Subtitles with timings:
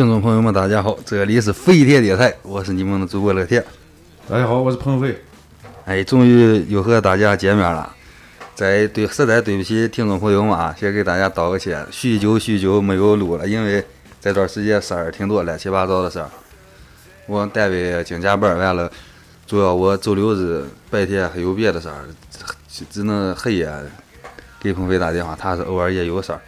[0.00, 3.62] 听众朋友们，大家好，这里是飞天电台，我是你们的主播乐天。
[4.26, 5.14] 大家好，我是鹏飞。
[5.84, 7.94] 哎，终于又和大家见面了。
[8.54, 13.84] 在对，实在对不起听众朋友们啊，先给大家道个歉，许久许久没有录了，因为
[14.22, 16.30] 这段时间事儿挺多，乱七八糟的事儿。
[17.26, 18.90] 我单位经加班，完了，
[19.46, 22.06] 主要我周六日白天还有别的事儿，
[22.90, 23.70] 只能黑夜
[24.58, 26.40] 给鹏飞打电话，他是偶尔也有事儿。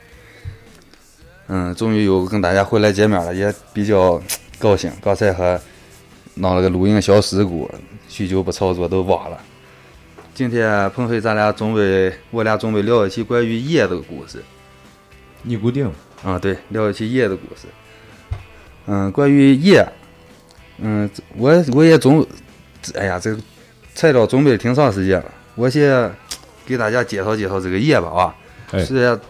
[1.49, 4.21] 嗯，终于又跟大家回来见面了，也比较
[4.59, 4.91] 高兴。
[5.03, 5.61] 刚才还
[6.35, 7.71] 闹了个录音小事故，
[8.09, 9.39] 许久不操作都忘了。
[10.35, 14.43] 今天鹏飞，咱俩准备，我俩准备聊一期关于夜的故事。
[15.43, 15.91] 尼古丁。
[16.25, 17.67] 啊，对，聊一期夜的故事。
[18.87, 19.85] 嗯，关于夜，
[20.79, 22.25] 嗯，我我也准，
[22.95, 23.43] 哎呀，这个
[23.93, 25.25] 材料准备挺长时间了。
[25.57, 26.09] 我先
[26.65, 28.35] 给大家介绍介绍这个夜吧，啊，
[28.85, 29.21] 虽然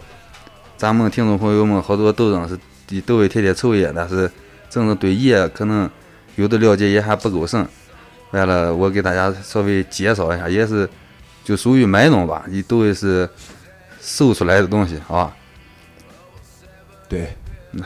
[0.77, 4.29] 咱们听众朋友们好多都认识，都会天天抽烟，但是
[4.69, 5.89] 真正对烟可能
[6.35, 7.65] 有的了解也还不够深。
[8.31, 10.89] 完了，我给大家稍微介绍一下，也是
[11.43, 13.29] 就属于卖弄吧，也都是
[13.99, 15.33] 搜出来的东西啊。
[17.07, 17.33] 对，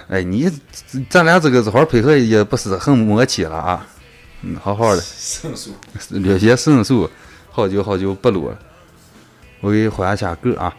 [0.07, 0.49] 哎，你
[1.09, 3.85] 咱俩这个这会儿配合也不是很默契了啊。
[4.41, 5.01] 嗯，好好的。
[5.01, 5.71] 生疏。
[6.09, 7.09] 略显生疏，
[7.51, 8.57] 好久好久不录了，
[9.59, 10.73] 我给换一下歌啊。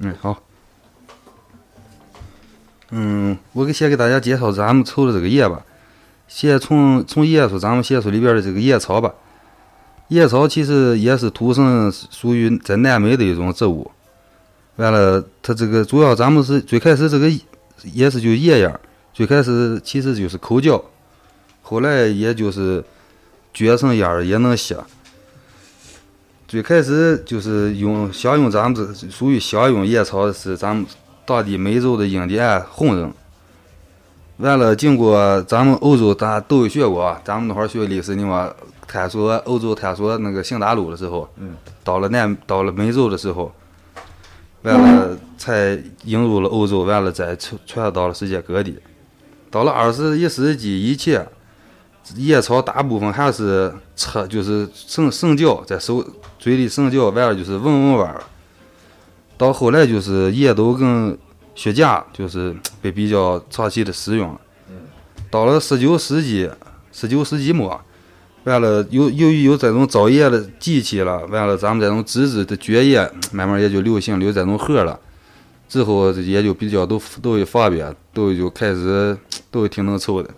[0.00, 0.42] 嗯，好。
[2.90, 5.62] 嗯，我给先给大家介绍咱们抽的这个叶吧。
[6.26, 9.12] 先从从叶说，咱们先说里边的这个叶草吧。
[10.08, 13.90] 叶草其实也是土生属于在南美的一种植物。
[14.76, 17.30] 完了，它这个主要咱们是最开始这个
[17.92, 18.80] 也是就叶叶，
[19.12, 20.82] 最开始其实就是口嚼，
[21.62, 22.82] 后来也就是
[23.52, 24.74] 卷成叶儿也能吸。
[26.50, 30.84] 最开始就是用享用咱们这属于享用野草是咱们
[31.24, 33.08] 当地美洲的印第安红人。
[34.38, 38.52] 完了，经过咱们欧洲，大家都有学过，咱们那会儿学历史，你话
[38.84, 43.52] 探索欧洲探索那个新大陆的时候，嗯，到了南到了美洲的时候，
[44.62, 48.76] 完了才引入了欧洲，完了再传传到了世界各地。
[49.52, 51.24] 到了二十一世纪以前，
[52.16, 56.04] 野草大部分还是吃，就是生生嚼，在手。
[56.38, 58.22] 嘴里生嚼，完了就是闻闻味儿。
[59.36, 61.18] 到后来就是叶都跟
[61.54, 64.40] 雪茄，就是被比较长期的使用了。
[65.30, 66.48] 到了十九世纪，
[66.92, 67.78] 十九世纪末，
[68.44, 73.00] 完了由由于有这种造叶的机器了，完了咱们这种纸质的卷叶
[73.32, 74.98] 慢慢也就流行有这种盒了。
[75.68, 79.14] 之后也就比较都都会方便，都就开始
[79.50, 80.30] 都挺能抽的。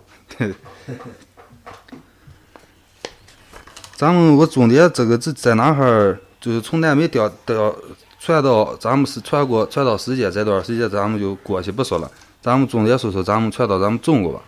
[3.95, 6.19] 咱们我重点这个是在哪哈儿？
[6.41, 7.73] 就是从南美调调
[8.19, 12.11] 传到咱们是传过传到世界这段时间，咱们就过去不说了。
[12.41, 14.41] 咱们重点说说咱们传到咱们中国吧，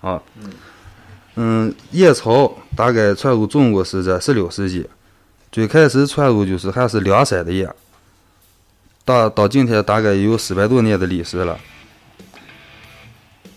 [0.00, 0.22] 啊，
[1.34, 4.86] 嗯，野草大概传入中国是在十六世纪，
[5.50, 7.68] 最开始传入就是还是凉山的叶，
[9.04, 11.58] 到到今天大概有四百多年的历史了。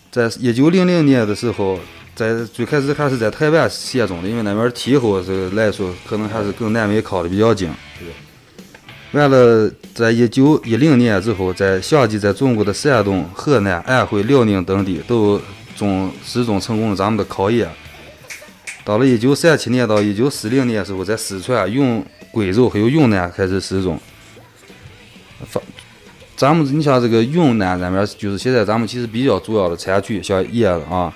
[0.09, 1.77] 在一九零零年的时候。
[2.15, 7.71] 在最开始还是在台湾写中的，因为那边气候是来说，可能还是跟南美靠的比较近。
[9.13, 15.41] 完了，在一九一零年之后，在相继在中国的山东、河南、安徽、辽宁等地都
[15.75, 17.67] 种试种成功了咱们的烤叶。
[18.83, 23.99] 到了一九三七年到一九四零年时候，在四川、云贵州还有云南开始试种。
[25.47, 25.63] 放，
[26.35, 31.11] 咱们你像这个云南那边，就是现在咱们其实比较主要的产区，像叶子啊。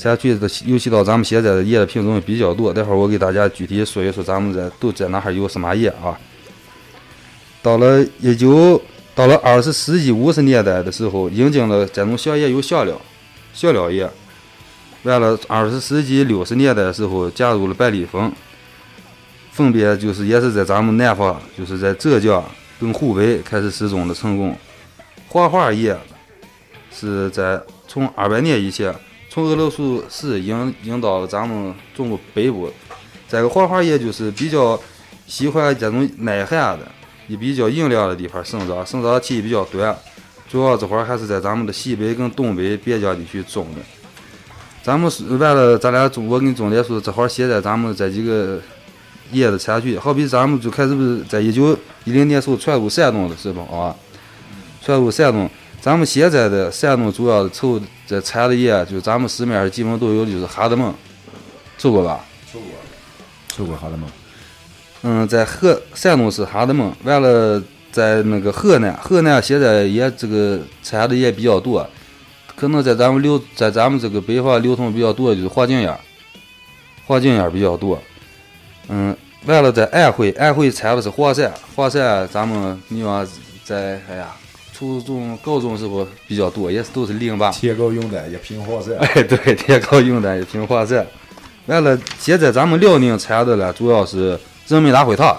[0.00, 2.72] 产区的，尤其到咱们现在的叶的品种比较多。
[2.72, 6.18] 待会儿我给大家具体说一说，咱们这都在哪哈有什么叶啊？
[7.60, 8.80] 到了一九，
[9.14, 12.98] 到了二十世纪五十年代的时候，引进了这种小叶有香料，
[13.52, 14.08] 香料叶。
[15.02, 18.32] 完了，二十世纪六十年代的时候，加入了百里蜂，
[19.52, 22.42] 分别就是也是在咱们南方，就是在浙江
[22.80, 24.56] 跟湖北开始试种的成功。
[25.28, 25.94] 黄花叶
[26.90, 28.94] 是在从二百年以前。
[29.32, 32.68] 从俄罗斯是引引到了咱们中国北部，
[33.28, 34.78] 这个黄花叶就是比较
[35.28, 36.80] 喜欢这种耐寒的、
[37.28, 39.96] 也比较阴凉的地方生长，生长期比较短。
[40.50, 43.80] 主要这会儿还是在咱们的西北跟东北边疆地区种的。
[44.82, 48.60] 咱们是完了，咱俩中我给你重点说，这会儿现在咱们这几个
[49.30, 51.70] 叶的产区，好比咱们就开始不是在一九
[52.02, 53.94] 一零年时候传入山东的是吧啊，
[54.82, 55.48] 传入山东。
[55.80, 60.92] 咱们现在的山东主要的抽这产的叶，就咱们市面上基本都有就是哈德蒙，
[61.78, 62.24] 抽过吧？
[62.52, 62.68] 抽过，
[63.46, 64.04] 抽过哈德门。
[65.02, 67.62] 嗯，在河山东是哈德门，完了
[67.92, 71.88] 在那个河南，河南现在也这个产的也比较多，
[72.56, 75.96] 可能在咱们流在咱们这个北方流通比较多的就是黄金眼，
[77.06, 77.96] 黄金眼比较多。
[78.88, 79.16] 嗯，
[79.46, 83.24] 完了在安徽，安徽产的是黄鳝，黄鳝咱们你往
[83.62, 84.34] 在哎呀，
[84.80, 87.50] 初中、高中时候比较多，也是都是零八。
[87.50, 88.96] 天高用的，一品黄鳝。
[88.96, 91.04] 哎，对，天高用的，一品黄鳝。
[91.66, 95.38] 完了，现在咱们辽宁产的呢，主要是人民大会堂。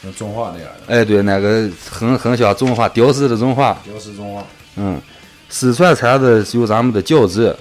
[0.00, 4.46] 像中华那样的，哎，对，那个很很像中华雕饰的中华，雕饰中华。
[4.76, 5.02] 嗯，
[5.48, 7.58] 四川产的有咱们的饺子，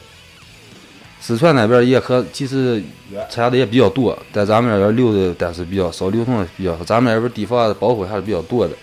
[1.19, 2.79] 四川那边也可其实
[3.27, 6.83] 产的也比较多，在咱们那边流的但是比较少，流通的比较少。
[6.83, 8.75] 咱们那边地方保护还是比较多的。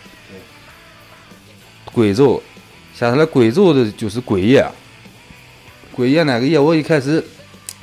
[1.95, 2.43] 贵州，
[2.95, 4.67] 下下来贵州的就是贵叶，
[5.93, 7.25] 贵叶那个叶我一开始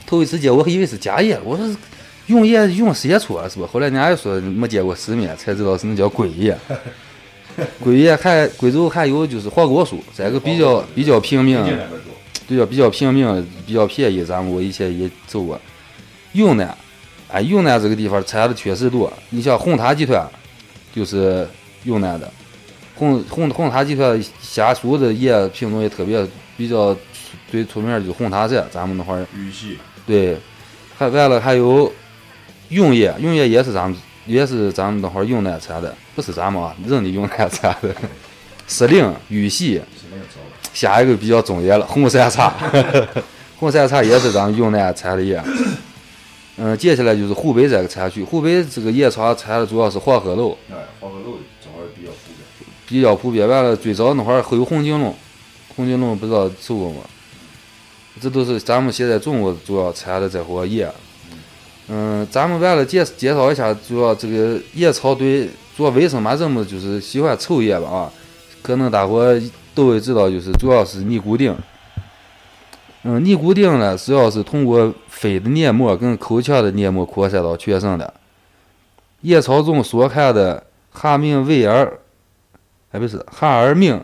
[0.05, 1.75] 头一次见我还以为是假叶，我说。
[2.27, 3.49] 用叶用谁出啊？
[3.49, 3.67] 是吧？
[3.69, 6.57] 后来人家又说没见过世面，才知道是那叫贵叶。
[7.83, 11.57] 贵叶还贵州还有就是黄果树，这个比较比较平民，
[12.47, 14.23] 对呀，比较平民，比较便宜。
[14.23, 15.59] 咱们我以前也走过。
[16.31, 16.73] 云南，
[17.27, 19.11] 哎，云南这个地方产的确实多。
[19.31, 20.25] 你像红塔集团，
[20.95, 21.45] 就是
[21.83, 22.31] 云南的，
[23.01, 26.23] 红红红塔集团下属的叶品种也特别
[26.55, 26.95] 比较
[27.49, 29.25] 最出名，就红塔山，咱们那块儿。
[29.35, 29.79] 玉溪。
[30.05, 30.37] 对，
[30.95, 31.91] 还完了还有。
[32.69, 37.93] 永业，永业也是咱们，也是咱们那会儿云南产的，不是咱们啊，人家云南产的。
[38.67, 39.81] 石林、玉溪，
[40.73, 42.53] 下一个比较重要了，红山茶，
[43.59, 45.43] 红山茶也是咱们云南产的叶。
[46.55, 50.57] 嗯，接下来就是湖北这个产区，湖北这个叶草产的主要是黄鹤楼。
[52.91, 55.15] 比较普遍，完了最早那会儿还有红景龙，
[55.77, 56.97] 红景龙不知道吃过吗？
[58.19, 60.91] 这都是咱们现在中国主要产的这伙叶。
[61.87, 68.11] 嗯，咱们完了介介绍一下，主要这个烟草对主要为什么这么就是喜欢抽叶吧啊？
[68.61, 69.25] 可能大伙
[69.73, 71.55] 都会知道，就是主要是尼古丁。
[73.03, 78.13] 嗯，尼古丁呢，主要是通过肺的黏膜跟口腔的黏膜扩散到全身的。
[79.21, 80.61] 烟草中所含的
[80.91, 81.99] 哈明维尔，
[82.91, 84.03] 哎，不是哈尔明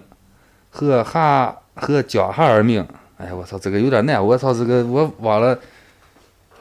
[0.70, 2.86] 和哈和焦哈尔明，
[3.18, 5.58] 哎呀，我操，这个有点难，我操，这个我忘了。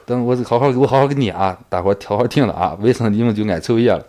[0.05, 4.05] 等我好好给我好好给念啊，大伙儿挑好听了啊，为什么你们就爱抽烟了？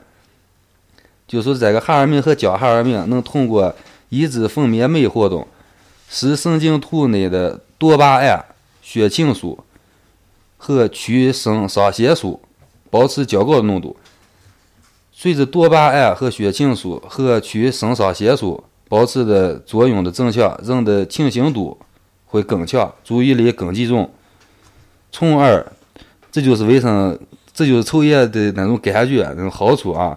[1.26, 3.74] 就说这个哈尔明和焦哈尔明能通过
[4.08, 5.44] 抑制分泌酶活动，
[6.08, 8.44] 使神经突内的多巴胺、
[8.80, 9.58] 血清素
[10.56, 12.40] 和去肾上腺素
[12.90, 13.96] 保持较高的浓度。
[15.20, 21.76] 随着多巴胺和血清素和去肾上腺素保持的作用的增强，人的清醒度
[22.26, 24.08] 会更强，注意力更集中，
[25.10, 25.66] 从而。
[26.30, 27.18] 这就是为什么，
[27.52, 30.16] 这就是抽烟的那种感觉，那种好处啊，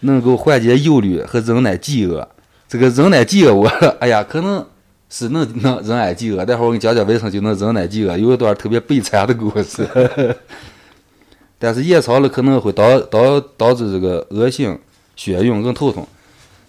[0.00, 2.28] 能够缓解忧虑和忍耐饥饿。
[2.68, 3.66] 这个忍耐饥饿，我
[3.98, 4.62] 哎呀，可能
[5.08, 6.44] 是能能忍耐饥饿。
[6.44, 9.88] 待会儿我给你讲讲为什么就能忍耐饥饿，有一段特别悲惨的故事。
[11.62, 14.76] 但是夜长了可能会导导导致这个恶性
[15.14, 16.04] 血晕跟头痛。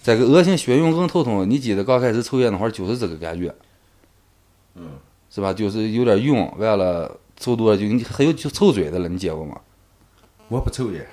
[0.04, 3.52] 这个恶性血晕跟头痛，你记得刚开始抽烟那会儿就是这个感觉，
[4.76, 4.84] 嗯，
[5.32, 5.52] 是吧？
[5.52, 7.18] 就是有点晕，完了。
[7.36, 9.60] 抽多了就你还有就抽嘴的了，你见过吗？
[10.48, 11.06] 我不抽烟。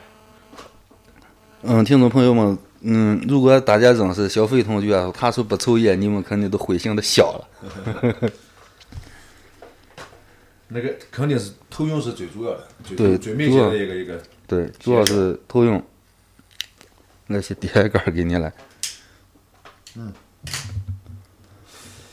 [1.62, 7.48] 嗯，听众朋友们，嗯，如果大家认识小飞同学，他说不抽烟，你们肯定都会心的笑了。
[10.72, 14.22] 那个肯定是头晕是最主要的，最，最明显的一个一个。
[14.46, 15.82] 对，主要是头晕。
[17.26, 18.52] 我先点一杆给你来。
[19.96, 20.12] 嗯。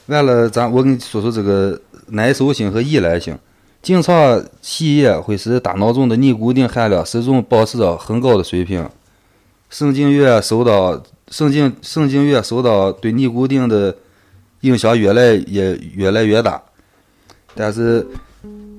[0.08, 3.38] 完了，咱我跟你说说这个耐受性和依赖性。
[3.82, 8.90] 经常吸烟会使大脑中的尼古丁含量始终保持着很高的水平，
[9.70, 13.96] 神经元受到神经神经元受到对尼古丁的
[14.62, 16.62] 影响越来越越来越大。
[17.56, 18.06] 但是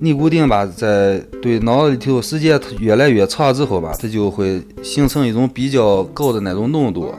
[0.00, 7.12] 尼古丁吧，在对脑子里头时间越来越长之后吧，它就会形成一种比较高的那种浓度。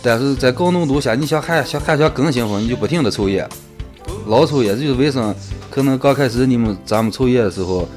[0.00, 3.48] 但是在高浓度下，你想还想还想更兴奋，你就不停的抽烟。
[4.28, 5.34] 老抽烟，这就是为什么
[5.68, 7.88] 可能刚开始你们咱们抽烟的时候，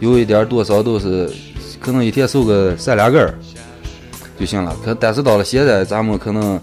[0.00, 1.30] 有一点多少都是
[1.78, 3.38] 可能一天抽个三两根儿
[4.36, 4.76] 就行了。
[4.84, 6.60] 可但是到了现在，咱们可能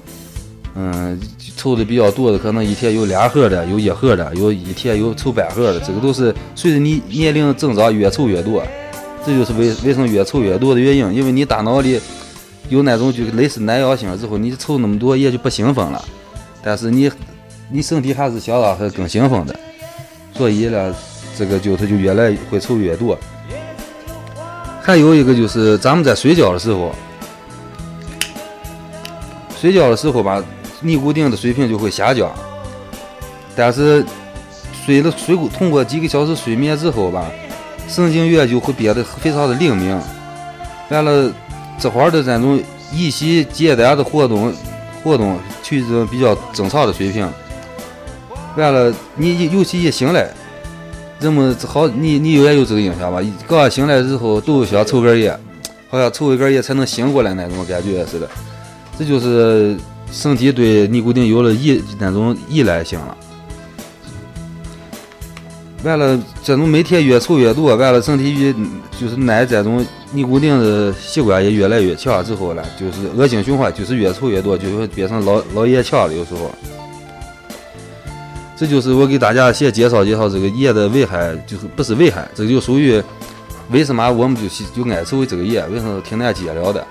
[0.76, 1.18] 嗯
[1.64, 5.80] 抽的比较多的，可能一天有两盒的，有一盒的，有一天有抽半盒的。
[5.80, 8.62] 这个都是随着你年龄增长越抽越多，
[9.26, 11.14] 这就是为为什么越抽越多的原因。
[11.14, 12.02] 因为你大脑里
[12.68, 16.04] 有那种就类似耐药性之后，你抽那么多也就不兴奋了。
[16.62, 17.10] 但是你。
[17.72, 19.56] 你身体还是相当还更兴奋的，
[20.36, 20.94] 所以呢，
[21.36, 23.18] 这个就它就越来会抽越多。
[24.80, 26.94] 还有一个就是咱们在睡觉的时候，
[29.60, 30.44] 睡觉的时候吧，
[30.84, 32.32] 尼古丁的水平就会下降。
[33.56, 34.06] 但是
[34.86, 37.26] 睡了睡过通过几个小时睡眠之后吧，
[37.88, 39.98] 神经元就会变得非常的灵敏。
[40.90, 41.32] 完了，
[41.80, 42.62] 这会儿的这种
[42.92, 44.54] 一息简单的活动
[45.04, 47.28] 活动趋于比较正常的水平。
[48.56, 50.30] 完了，你尤其一醒来，
[51.20, 53.20] 人们好，你你也有这个印象吧？
[53.48, 55.40] 刚醒来之后都想抽根烟，
[55.90, 58.28] 好像抽一根烟才能醒过来那种感觉似的。
[59.00, 59.76] 这就是
[60.14, 63.18] 身体对尼古丁有了依那种依赖性了。
[65.84, 68.54] 完了，这种每天越抽越多，完了身体越
[68.98, 76.14] 就是耐这种尼古丁的习惯也越来越强，之后呢，就是恶性循环，就是越抽越多，就会变成老老烟枪了。
[76.14, 76.50] 有时候，
[78.56, 83.04] 这就是我给大家先介绍介绍这个烟的危害，就是不是危害，这就属于
[83.70, 86.88] 为什么我们就就爱抽这个烟，为什么挺难戒了的，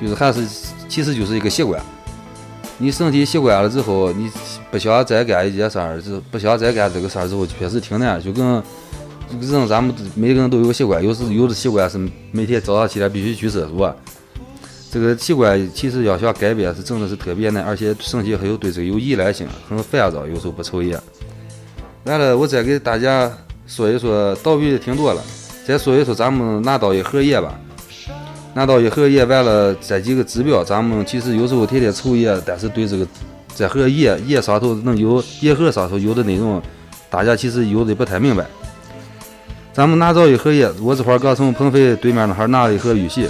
[0.00, 0.46] 就是还是
[0.88, 1.78] 其实就是一个习惯。
[2.82, 4.30] 你身体习惯了之后，你
[4.70, 8.20] 不想再干一件事儿，就不想再干这个事儿之后，确实挺难。
[8.20, 8.62] 就跟
[9.38, 11.98] 人咱们每个人都有个习惯，有时有的习惯是
[12.32, 13.94] 每天早上起来必须去厕所。
[14.90, 20.26] 这个习惯其实要想改变是真的是特别难，而且身体还有对这个有依赖性，很烦躁。
[20.26, 20.98] 有时候不抽烟。
[22.04, 23.30] 完了，我再给大家
[23.66, 25.22] 说一说，倒闭的挺多了，
[25.66, 27.60] 再说一说咱们拿到一盒烟吧。
[28.54, 33.06] 拿到一盒烟，完了这几个指标，咱们其实有时候天天抽烟，但是对这个
[33.54, 36.60] 这盒烟烟上头能有烟盒上头有的内容，
[37.08, 38.44] 大家其实有的不太明白。
[39.72, 43.28] 咱们拿到一盒烟，我这会儿刚从鹏飞对面那哈拿了一盒玉玺。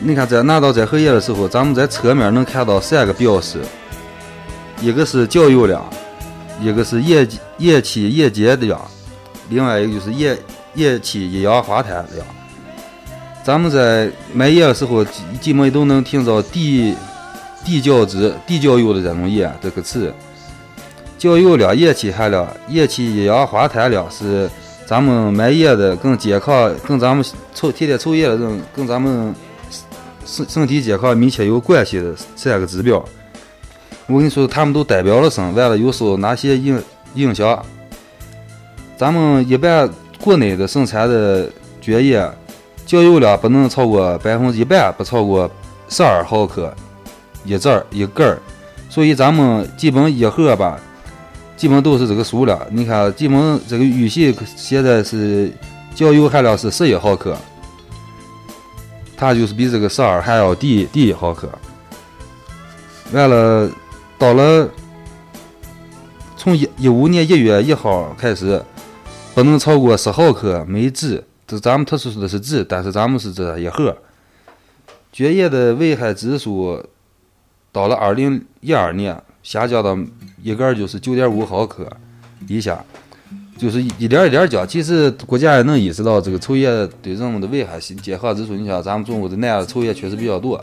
[0.00, 3.60] 你看，在拿到这盒烟的时候，咱们在侧面能看到三个标识，
[4.80, 5.88] 一个是焦油量，
[6.60, 8.80] 一个是烟烟气烟碱量，
[9.50, 10.36] 另外一个就是烟
[10.74, 12.26] 烟气一氧化碳量。
[13.48, 15.02] 咱们在买烟的时候，
[15.40, 16.94] 基本都能听到低
[17.64, 20.12] 低焦脂、低焦油的这种烟这个词。
[21.16, 24.50] 焦油量、烟气含量、烟气一氧化碳量是
[24.84, 27.24] 咱们买烟的跟健康、跟咱们
[27.54, 29.34] 抽天天抽烟的人跟咱们
[30.26, 33.02] 身身体健康密切有关系的三个指标。
[34.08, 35.50] 我跟你说，他们都代表了什么？
[35.52, 36.78] 完了，有受哪些影
[37.14, 37.64] 影响？
[38.98, 39.88] 咱们一般
[40.20, 41.50] 国内的生产的
[41.80, 42.30] 卷烟。
[42.88, 45.48] 焦油量不能超过百分之一百，不超过
[45.90, 46.74] 十二毫克
[47.44, 48.40] 一支儿一根儿，
[48.88, 50.80] 所以咱们基本一盒吧，
[51.54, 52.58] 基本都是这个数量。
[52.70, 55.52] 你看，基本这个玉溪现在是
[55.94, 57.36] 焦油含量是十一毫克，
[59.18, 61.46] 它就是比这个十二还要低低一毫克。
[63.12, 63.70] 完了，
[64.16, 64.66] 到了。
[66.38, 68.64] 从一一五年一月一号开始，
[69.34, 71.22] 不能超过十毫克每支。
[71.48, 73.96] 这咱们特殊说的是纸，但是咱们是这一盒。
[75.10, 76.84] 卷烟的危害指数
[77.72, 79.98] 到了二零一二年下降到
[80.42, 81.90] 一根就是九点五毫克
[82.46, 82.84] 以下，
[83.56, 84.68] 就是一点一点降。
[84.68, 88.54] 其实国家也能意识到这个抽烟对人们的危害性健康指数。
[88.54, 90.62] 你像咱们中国的男的抽烟确实比较多，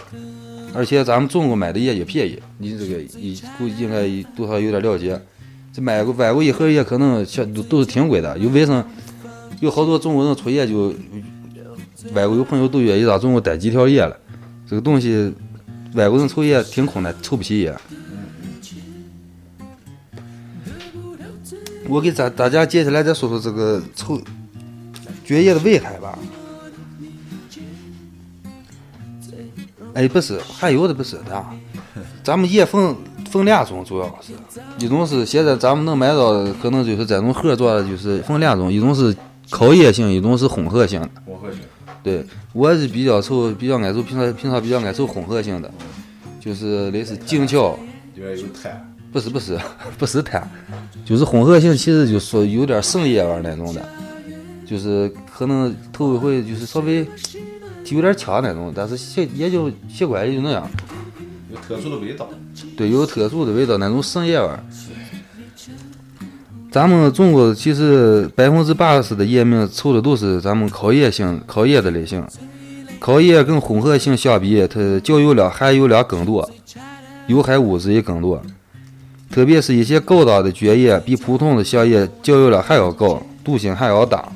[0.72, 2.40] 而且咱们中国买的烟也便宜。
[2.60, 5.20] 你这个一估计应该多少有点了解。
[5.74, 8.86] 这买过外国一盒烟可能小都都是挺贵的，有为什么？
[9.62, 10.94] 有好多中国人抽烟，就
[12.14, 14.16] 外国有朋友都愿意让中国带几条烟了。
[14.70, 15.34] 这个东西，
[15.94, 17.76] 外国人抽烟挺困难，抽不起烟。
[21.88, 24.20] 我给咱大家接下来再说说这个抽
[25.24, 26.18] 卷烟的危害吧。
[29.94, 31.46] 哎，不是，还有的不是的，
[32.24, 32.96] 咱们烟分
[33.30, 34.34] 分两种，主要是
[34.84, 39.16] 一种是现在咱们能买到的，可能就是这种盒装的，就是分两种，一种是。
[39.50, 41.60] 烤烟型一种是混合型的，混合型。
[42.04, 42.24] 对，
[42.54, 45.72] 我是比较抽，比较爱抽，平常平常比较爱抽混合型的，
[46.40, 47.78] 就是类似静悄。
[48.14, 48.92] 里面有碳。
[49.12, 49.58] 不是不是
[49.98, 50.46] 不是碳，
[51.06, 53.82] 就是混合型，其实就说有点生烟味那种的，
[54.66, 57.08] 就是可能头一回就是稍微
[57.86, 60.70] 有点呛那种，但是习也就习惯也就那样。
[61.50, 62.30] 有特殊的味道。
[62.76, 64.50] 对，有特殊的味道，那种生烟味。
[66.76, 72.22] 咱们中国其实百分之八十的烟民抽的都是咱们烤烟型、烤烟的类型。
[73.00, 76.52] 烤烟跟混合型相比，它焦油量、含油量更多，
[77.28, 78.42] 有害物质也更多。
[79.32, 84.28] 特别是一些高档的卷烟，比普通的香烟焦油量还要高，毒性还要大。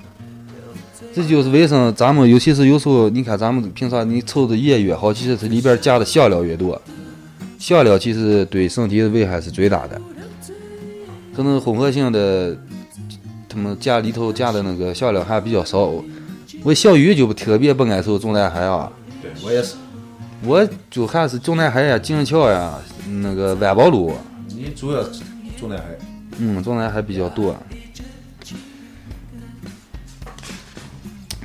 [1.14, 6.82] 这就是为什么咱们，尤其是有时候，你看咱们平常你抽的烟越好，其实它里边加的香料越多。
[7.58, 10.02] 香料其实对身体的危害是最大的。
[11.40, 12.54] 可能混合型的，
[13.48, 15.90] 他们家里头加的那个香料还比较少。
[16.64, 18.92] 我小雨就特别不爱抽中南海啊。
[19.22, 19.76] 对我也是。
[20.44, 22.78] 我就还是中南海呀、金桥呀、
[23.22, 24.12] 那个万宝路，
[24.50, 25.02] 你主要
[25.58, 25.86] 中南海，
[26.40, 27.56] 嗯，中南海比较多。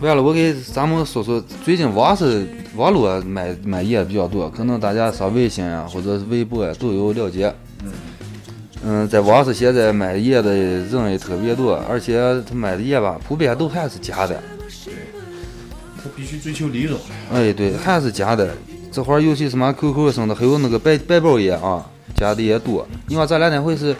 [0.00, 7.54] 完了，我给咱们说说，最近网是网络买买叶比较多，可能大家上微信啊或者是微博啊都有了解。
[8.86, 14.42] 嗯，在网上现在买叶的人也特别多，而且他买的叶吧，普遍都还是假的。
[14.84, 14.94] 对
[15.96, 17.00] 他必须追求利润。
[17.32, 18.54] 哎，对，还是假的。
[18.92, 22.86] 这会儿尤其什么 QQ 上的，还有那个白白包叶啊，假的也多。
[23.08, 23.96] 你看咱俩那回是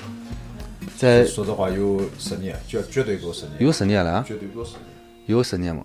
[0.98, 4.80] 在说实话，有十年，绝绝对够十年，有十年了啊，绝对够十年。
[5.26, 5.82] 有十年吗？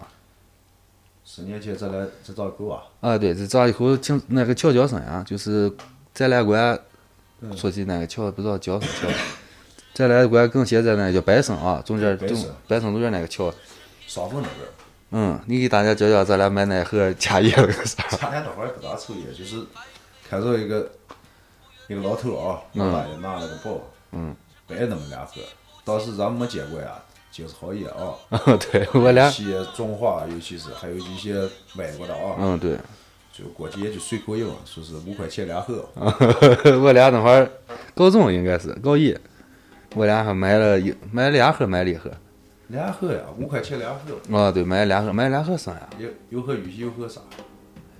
[1.23, 2.83] 十年前咱俩这咋狗啊？
[2.99, 5.71] 啊，对，这咋以后请那个乔教生呀，就是
[6.13, 6.77] 咱俩关
[7.55, 9.07] 说起那个桥，不知道叫什么乔，
[9.93, 13.53] 咱俩关跟现在那叫百盛啊，中间中百盛百盛中间那个桥。
[14.07, 14.71] 双峰那边儿，
[15.11, 18.03] 嗯，你给大家讲讲咱俩买那盒假叶那个啥？
[18.17, 19.63] 咱俩那会儿不大抽烟，就是
[20.27, 20.89] 看着一个
[21.87, 23.81] 一个老头儿啊，老大爷拿了个包，
[24.11, 24.35] 嗯，
[24.67, 25.33] 摆那么两盒，
[25.83, 26.95] 当时咱没见过呀，
[27.31, 28.15] 就是好烟啊。
[28.71, 32.77] 对我俩，一些中华，尤其是还有一些外国的啊，嗯，对。
[33.39, 35.87] 就过去也就随口应，说是五块钱两盒。
[36.81, 37.49] 我俩那会儿
[37.95, 39.17] 高中应该是高一，
[39.95, 42.11] 我俩还买了一买了两盒，买了一盒。
[42.67, 45.89] 两盒呀，五块钱两盒，啊，对，买了两盒，买了两盒啥呀？
[45.97, 47.21] 有有盒玉溪，有盒啥？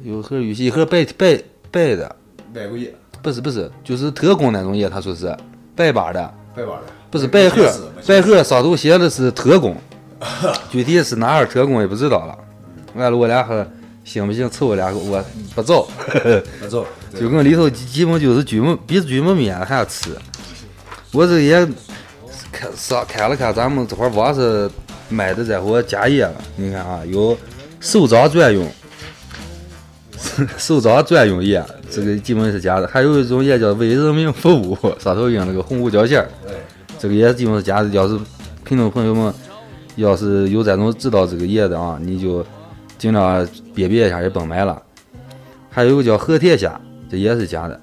[0.03, 1.41] 有盒玉溪，一盒白白
[1.71, 2.15] 白的，
[2.53, 2.93] 外国烟，
[3.23, 5.33] 不是不是，就是特供那种叶，他说是
[5.75, 6.83] 白把的，白把的。
[7.09, 7.67] 不是白盒
[8.05, 9.75] 白盒上头写的是特供，
[10.69, 12.37] 具体是哪儿特供也不知道了。
[12.93, 13.65] 完了，我俩还
[14.09, 15.87] 行不行凑两个，我不走，
[16.59, 16.83] 不走，
[17.15, 20.09] 就跟里头基基本就是锯末比锯末面还要吃。
[21.11, 21.63] 我这也
[22.51, 24.71] 看上看了看咱们这块儿网上
[25.09, 27.37] 卖的这货假叶了，你看啊，有
[27.79, 28.67] 手掌专用，
[30.57, 32.87] 手掌专用液，这个基本是假的。
[32.87, 36.19] 还有一种液叫为人民服务，上头印那个红五角星
[36.97, 37.89] 这个也基本是假的。
[37.89, 38.19] 要是
[38.65, 39.31] 听众朋友们
[39.97, 42.43] 要是有这种知道这个液的啊，你就
[42.99, 44.79] 尽量辨别一下，也甭买了。
[45.71, 47.79] 还有个叫和铁虾，这也是假的。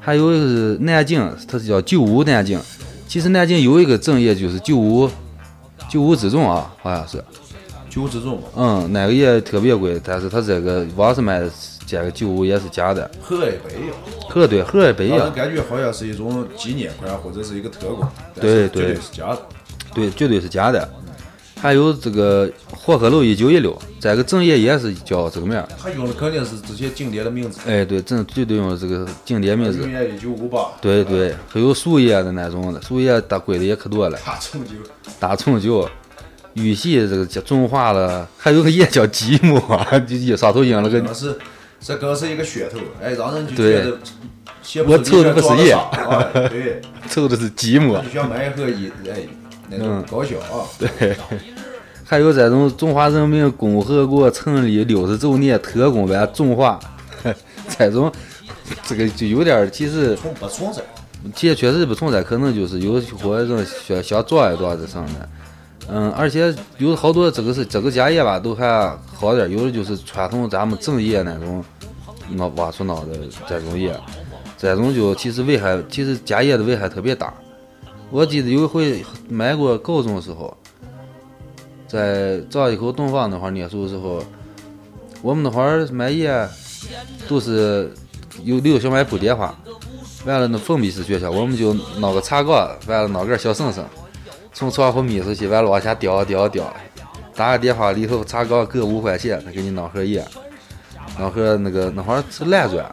[0.00, 2.60] 还有一个是南京，它是叫九五南京。
[3.08, 5.08] 其实南京有一个正业就是九五
[5.88, 7.22] 九五之众啊，好像是。
[7.88, 11.50] 九五之中嘛，嗯，那个也特别贵，但是它这个网上卖的
[11.86, 13.10] 这个九五也是假的。
[13.22, 13.94] 荷叶杯呀，
[14.28, 18.06] 和对和杯呀，感觉好像是一种纪念款或者是一个特供，
[18.38, 19.42] 对对是假的。
[19.94, 20.86] 对，绝对是假的。
[21.60, 25.66] 还有这个黄鹤楼一九一六，这个正业也是叫这个名儿。
[25.78, 34.74] 他用的肯定是这些经典的名字，哎，对，真绝对用的这个经典名字一九五八，对对，还有树叶的那种的，树叶大贵的也可多了，大重酒，
[35.18, 35.88] 大葱酒、
[36.52, 41.36] 玉溪这个叫中华了，还有个也叫寂寞啊， 就就上头印了个那是
[41.80, 43.98] 这更是一个噱头，哎，让人就觉得
[44.62, 45.90] 写我出里面凑的不是装得叶上
[46.34, 48.02] 哎对， 抽的是积木他。
[48.02, 49.26] 就想买一盒一哎
[49.68, 51.16] 那种嗯高效啊， 对，
[52.04, 56.78] 还有这种中华人民共和国成立六十周年特供版中华，
[57.76, 58.10] 这种
[58.84, 60.82] 这个就有点儿，其实不存在。
[61.34, 65.14] 其实确实不存在，可能就是有伙人想想装一装这上面。
[65.88, 71.64] 嗯，而且有好多这个是这个家业吧，都还好点儿，有的就是传统咱们正业那种
[72.30, 73.16] 脑挖出脑的
[73.48, 73.98] 这种业，
[74.56, 77.34] 这种就其实危害，其实家业的危害特别大。
[78.10, 80.56] 我记得有一回买过高中的时候，
[81.88, 84.22] 在赵一口东方那块念书的时候，
[85.22, 86.48] 我们那会儿买烟
[87.28, 87.92] 都是
[88.44, 89.54] 有留小卖部电话，
[90.24, 93.84] 完了那封闭式学校，我们就闹个茶缸，完了闹根小绳绳，
[94.52, 96.72] 从窗户密出去，完了往下吊吊吊，
[97.34, 100.24] 打个电话里头茶缸各五块钱，他给你弄盒烟，
[101.18, 102.86] 弄盒那个那会儿是蓝砖，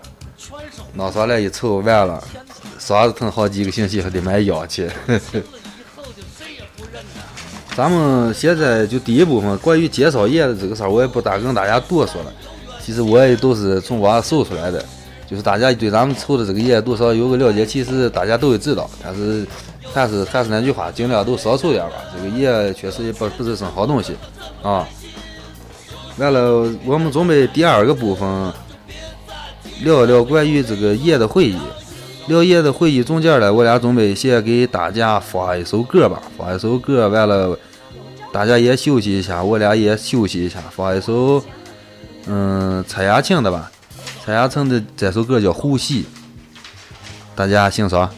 [0.93, 2.23] 弄上来一凑完了，
[2.79, 4.89] 嗓子疼好几个星期，还得买药去。
[7.75, 12.31] 咱们现在就第一部分关于介绍烟的这个事儿，我也不大跟大家多说了。
[12.79, 14.85] 其实我也都是从网上搜出来的，
[15.27, 17.65] 就是大家对咱们抽的这个烟多少有个了解。
[17.65, 19.47] 其实大家都会知道，但是
[19.91, 21.95] 还是还是那句话，尽量都少抽点吧。
[22.15, 24.15] 这个烟确实也不不是什么好东西
[24.61, 24.87] 啊。
[26.17, 28.53] 完了，我们准备第二个部分
[29.81, 31.57] 聊一聊关于这个爷的回忆。
[32.27, 37.57] 聊爷的会议中间呢，我俩准备先给大家放一首歌吧，放一首歌，完了
[38.31, 41.43] 大家也休息一下，我俩也休息一下，放一首
[42.27, 43.69] 嗯蔡雅琴的吧，
[44.23, 46.03] 蔡雅琴的这首歌叫《呼吸》，
[47.35, 48.09] 大家欣赏。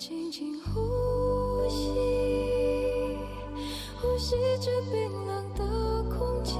[0.00, 0.80] 轻轻呼
[1.68, 1.92] 吸，
[4.00, 6.56] 呼吸着冰冷的空气。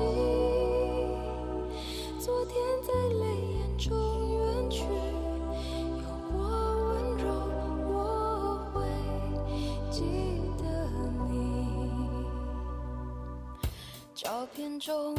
[2.19, 3.25] 昨天在泪
[3.57, 3.97] 眼中
[4.29, 6.05] 远去，有
[6.37, 6.39] 我
[6.85, 7.25] 温柔，
[7.89, 8.85] 我会
[9.91, 10.03] 记
[10.59, 10.63] 得
[11.31, 11.33] 你。
[14.15, 15.17] 照片中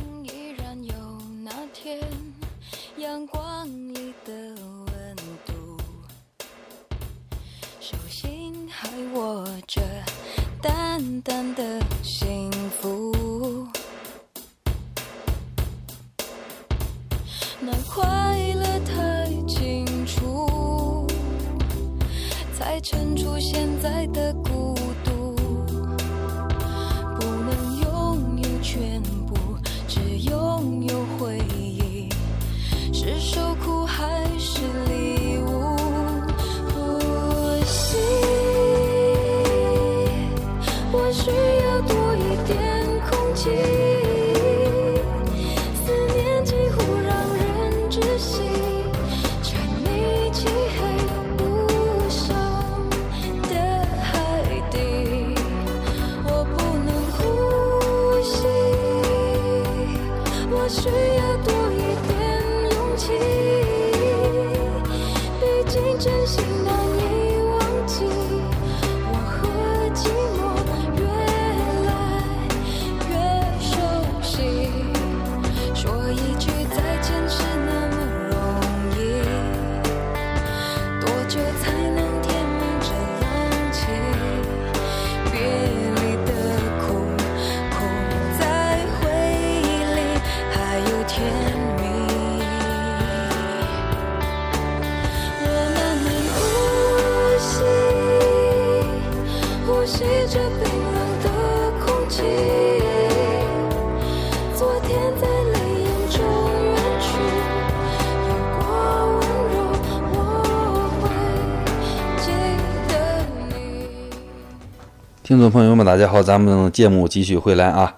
[115.32, 117.96] 听众朋友们，大家好，咱们节目继续回来啊。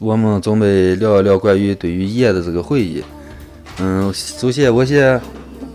[0.00, 3.04] 我们准备聊一聊关于对于爷的这个回忆。
[3.80, 5.20] 嗯，首先我先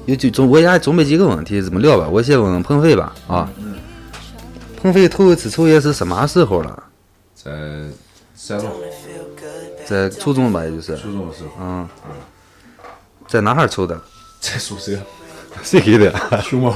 [0.08, 2.10] 有就准，我也准备几个问题，这么聊吧。
[2.12, 3.48] 我先问问鹏飞吧，啊，
[4.82, 6.84] 鹏飞头一次抽烟是什么时候了？
[7.36, 7.52] 在
[8.36, 8.72] 山东
[9.86, 11.88] 在初中吧，也就是，初中的时候，嗯，
[13.28, 13.96] 在哪哈儿抽的？
[14.40, 14.98] 在宿舍，
[15.62, 16.12] 谁给的？
[16.42, 16.74] 熊猫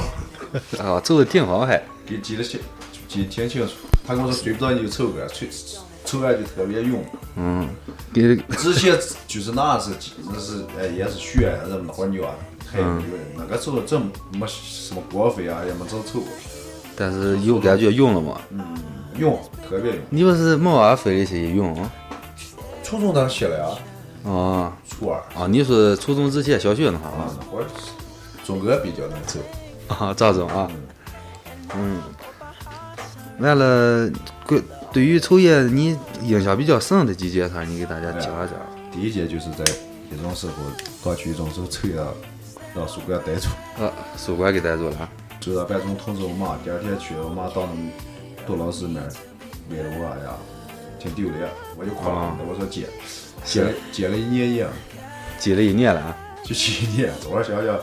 [0.78, 1.82] 啊，抽的挺好还。
[2.06, 2.60] 记记得清，
[3.08, 3.72] 记得挺清楚。
[4.06, 5.46] 他跟我说追不到你就抽根，抽
[6.04, 7.04] 抽完就特别勇。
[7.36, 7.68] 嗯，
[8.12, 9.90] 给之前就是那是
[10.30, 12.34] 那是哎也是学人那会儿牛啊，
[12.70, 13.02] 太有人。
[13.36, 14.00] 那个时候真
[14.32, 16.20] 没什么国费啊，也没怎么抽，
[16.94, 18.40] 但是有感觉用了嘛？
[18.50, 18.62] 嗯，
[19.18, 19.38] 用
[19.68, 20.00] 特别用。
[20.10, 21.90] 你不是毛啊飞的些用啊？
[22.82, 23.66] 初中那写了呀，
[24.24, 27.66] 哦初二啊，你说初中之前小学那会儿啊，那会儿
[28.44, 29.40] 钟哥比较能抽。
[29.88, 30.70] 啊，赵总啊，
[31.74, 32.00] 嗯，
[33.38, 34.10] 完了，
[34.46, 38.54] 对对于抽烟，你印象比较深的几件事儿，你给大家讲一讲。
[38.92, 39.64] 第一件就是在
[40.12, 40.52] 一种时候
[41.02, 41.96] 刚去一种时候抽烟，
[42.74, 43.48] 让宿管逮住，
[43.82, 45.08] 啊，宿管给逮住了啊。
[45.40, 49.08] 走到班主任通知我妈，第二天去我妈到那杜老师那儿
[49.68, 50.36] 问我哎呀，
[50.98, 52.86] 挺丢脸，我就夸啊我说戒，
[53.44, 54.68] 戒了戒了一年烟，
[55.38, 56.16] 戒了一年了啊。
[56.44, 57.74] 就戒一年，这会儿想想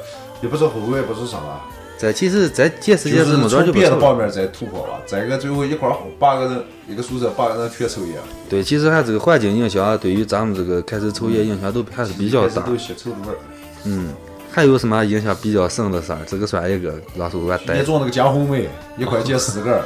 [0.42, 1.68] 也不是后悔，也不是啥吧，
[2.02, 4.00] 在其实，在戒时就间这么短是从别的。
[4.00, 5.00] 方面再突破吧。
[5.06, 8.16] 再一个，最后一块儿八个人，一个宿舍八个人全抽烟，
[8.50, 12.64] 对，其实还这个环境影响，对于咱们这个开始抽烟影响都还是比较大。
[12.64, 13.38] 开始都吸臭的味儿。
[13.84, 14.12] 嗯，
[14.50, 16.18] 还有什么影响比较深的事儿？
[16.26, 17.84] 这个算一个，让宿管逮那。
[17.84, 19.84] 种那个江红梅，一块钱四个儿，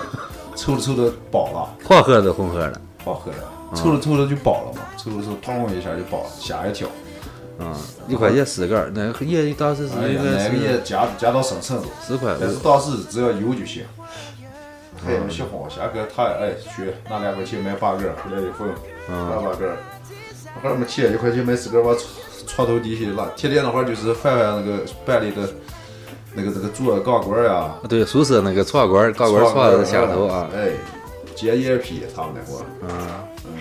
[0.56, 1.75] 抽着抽着爆了。
[1.84, 2.82] 黄盒的、红盒的。
[3.04, 3.38] 爆喝了，
[3.75, 6.88] 抽着抽着就爆了嘛，抽着抽着砰一下就爆了，吓一跳。
[7.59, 7.73] 嗯，
[8.07, 11.89] 一块钱四个儿，那个烟当时是应，该那个也是加加到什么程度？
[12.05, 12.37] 十块五。
[12.39, 13.83] 但是当时只要有就行。
[15.05, 18.65] 他也没喜欢我，下个他哎去拿两块钱买八根，回来以后，
[19.07, 19.77] 拿八根儿。
[20.55, 22.07] 那会儿没钱，一块钱买四根儿往床
[22.47, 23.27] 床头底下拉。
[23.35, 25.47] 天天那会儿就是翻翻那个班里的
[26.33, 30.71] 那个那个桌钢管儿呀，对，宿舍那个床管儿、钢管儿床的下头啊，哎，
[31.36, 32.65] 接烟皮他们那会儿，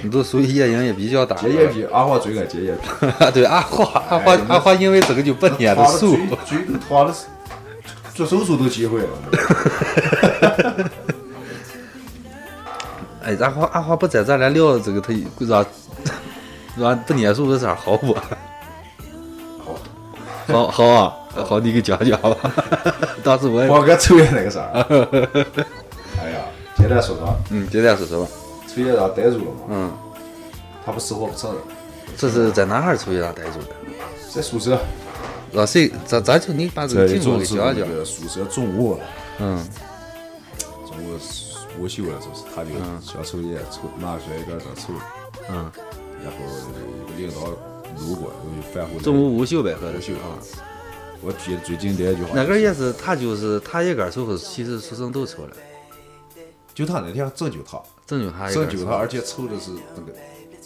[0.03, 1.37] 你都属于夜营也比较大。
[1.37, 2.89] 接烟皮，阿华最爱接烟皮。
[3.35, 6.17] 对，阿华，阿华，阿华因为这个就不念的他的数。
[6.17, 7.15] 嘴嘴都塌的，
[8.15, 9.09] 做手术都机会了。
[13.25, 15.67] 哎，阿花，阿华不在，咱俩聊这个，他让
[16.77, 18.15] 让不念书的事儿好不？
[19.65, 19.75] 好，
[20.47, 21.13] 好好啊，
[21.47, 22.37] 好，你给讲讲吧。
[23.25, 24.71] 当时我也，我哥抽烟那个啥，
[26.85, 28.31] 哎呀，简单说说，嗯，简单说说吧。
[28.69, 29.93] 抽烟让逮住了嘛，嗯，
[30.85, 31.61] 他不死活不承认，
[32.17, 33.69] 这是在哪儿抽烟让逮住的？
[34.31, 34.79] 在宿舍，
[35.53, 35.91] 让谁？
[36.07, 37.97] 咱咱就你把这个在情况中是那给讲讲。
[37.97, 38.99] 个宿舍中午，
[39.39, 39.65] 嗯。
[40.87, 41.19] 中午
[41.81, 42.71] 午休了，就是他就
[43.01, 44.93] 想抽烟，抽拿出来一根在抽，
[45.49, 45.71] 嗯，
[46.23, 46.39] 然后
[47.17, 47.47] 一个领导
[48.01, 50.37] 路过，我就反复中午午休呗，喝的午休啊。
[51.23, 55.51] 我记得最经典一句话，那根儿也是，他就是他一根儿抽，其实书生都抽了，
[56.75, 58.21] 就他那天真就他，正
[58.69, 60.13] 就他而且抽的是那个，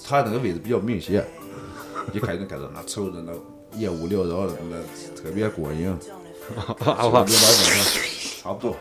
[0.06, 1.24] 他那个位置比较明显，
[2.12, 3.32] 一开始看到那抽的那
[3.78, 4.76] 烟雾缭绕的，那
[5.20, 5.88] 特别过瘾。
[5.88, 5.98] 啊
[6.56, 8.74] 领导哇问他，差不多。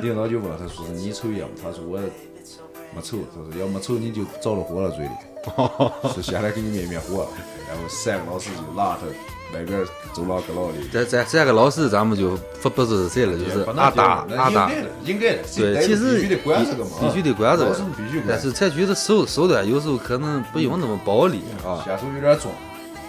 [0.00, 5.12] 领导就问他说：“你抽烟吗？”他说：“我没抽。”他说：“要没抽你就着了火了嘴里。”
[6.12, 7.28] 说下来给你灭灭火。
[7.68, 9.06] 然后三个老师就拉他
[9.56, 10.88] 外边走廊搁廊里。
[10.92, 14.70] 这这三个老师，咱们就不不知是谁了，就是阿达阿达。
[15.04, 18.26] 应该的，对，其实必须得管这个嘛，必须得管这个老师必须管。
[18.28, 21.82] 但是采取的手手段有时候可能不用那么暴力啊。
[21.84, 22.52] 下手有点重，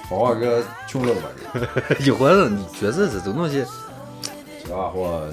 [0.09, 1.21] 把个穷了吧？
[1.99, 3.65] 一伙人你确实这种东西
[4.63, 5.27] 这家伙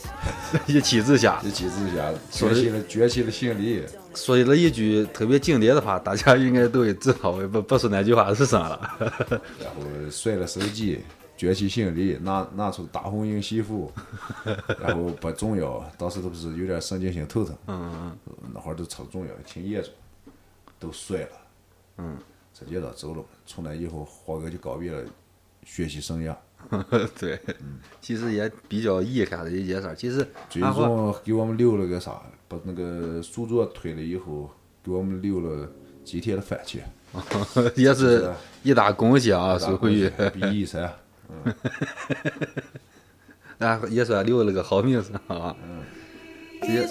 [0.66, 3.82] 一气之下一气之下崛起了崛起了行李，
[4.14, 8.96] 说了一句特别经典的话，大家应该都会知道，不不说那句话是啥了。
[9.58, 11.00] 然后摔了手机，
[11.38, 13.90] 撅起行李，拿拿出大红缨西服，
[14.80, 19.92] 然后把中药，当时都不是有点神经性头疼，嗯嗯那会儿都抽中药，挺严重，
[20.78, 21.28] 都摔了，
[21.98, 22.16] 嗯
[22.52, 23.24] 直接到走了。
[23.46, 25.02] 从那以后，华哥就告别了
[25.64, 26.36] 学习生涯。
[26.70, 27.40] 对嗯，对，
[28.00, 29.96] 其实也比较遗憾的一件事儿。
[29.96, 32.22] 其实最终给我们留了个啥？
[32.52, 34.50] 把那个书桌推了以后，
[34.84, 35.66] 给我们留了
[36.04, 36.84] 几天的饭钱，
[37.74, 38.30] 也是
[38.62, 40.92] 一大贡献啊，属于比一噻。
[43.58, 45.56] 啊，也算留了个好名声啊。
[46.60, 46.86] 这也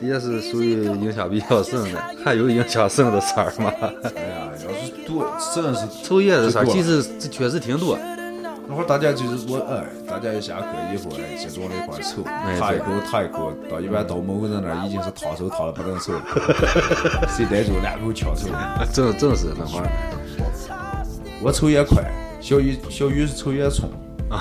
[0.00, 3.70] 这也是属于影响比较深的，还有影响深的事儿吗？
[4.16, 7.96] 哎呀，要是多，真是抽烟的事儿，其实这确实挺多。
[8.72, 16.22] 那会儿大家就是我哎，大家一下课以后哎，集中在一块儿抽，哎他一口他一口，到一般到某个人那儿已经是烫手烫的不能抽了，
[17.28, 18.48] 谁逮住两口翘抽。
[18.90, 19.86] 真真是那会儿，
[21.42, 22.02] 我抽也快，
[22.40, 23.90] 小雨小雨是抽也冲，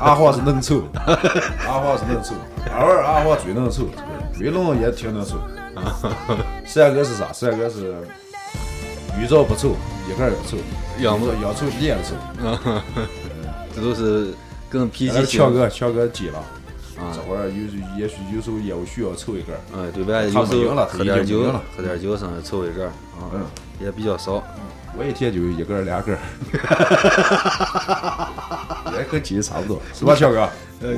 [0.00, 2.34] 阿华是能抽，阿华是能抽，
[2.74, 3.84] 二儿阿华最能抽，
[4.40, 5.36] 瑞龙也挺能抽。
[6.66, 7.32] 三哥是啥？
[7.32, 7.94] 三哥是
[9.20, 9.76] 遇着不抽，
[10.10, 10.56] 一个人要抽，
[10.98, 12.80] 要么要抽连着抽。
[13.80, 14.32] 这都是
[14.68, 15.40] 跟脾那气性。
[15.40, 16.38] 乔哥，强哥急了，
[16.98, 17.54] 啊这会儿有
[17.98, 20.20] 也许有时候业务需要抽一根儿，哎，对吧？
[20.22, 21.42] 有时候了喝点酒
[21.76, 23.40] 喝点酒上来抽一根儿啊嗯，
[23.80, 24.42] 也比较少。
[24.98, 26.20] 我一天就一根儿两根儿，
[28.98, 30.40] 也跟鸡差不多，是吧，强哥？
[30.82, 30.92] 呃，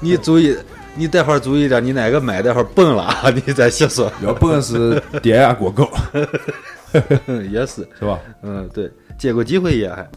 [0.00, 0.56] 你你注意，
[0.94, 4.10] 你待会儿注意点，你哪个买待会儿崩了，啊， 你再细说。
[4.22, 5.90] 要不是电压过高，
[7.50, 8.18] 也是，是吧？
[8.42, 10.08] 嗯，对，借过几回烟还，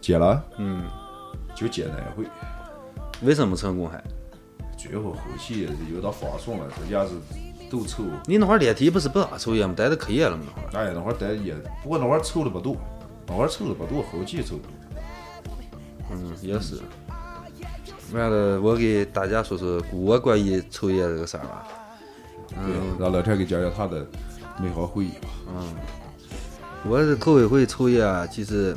[0.00, 0.84] 接了，嗯，
[1.60, 2.30] 就接那一回，
[3.20, 4.02] 为什么成功还？
[4.78, 7.10] 最后后期有点放松了，这家是
[7.70, 8.02] 都抽。
[8.24, 9.74] 你那会儿练体不是不让抽烟吗？
[9.76, 10.44] 待着可严了吗？
[10.72, 12.74] 那会儿哎，那会儿待也，不过那会儿抽的不多，
[13.26, 14.70] 那会儿抽的不多，后期抽的多。
[16.12, 16.80] 嗯，也是。
[18.14, 21.68] 完了，我给大家说说我关于抽烟这个事儿吧。
[22.56, 24.06] 嗯，让老天给讲讲他的
[24.58, 25.28] 美好回忆吧。
[25.54, 25.74] 嗯
[26.88, 28.74] 我是头一回抽烟啊，其实，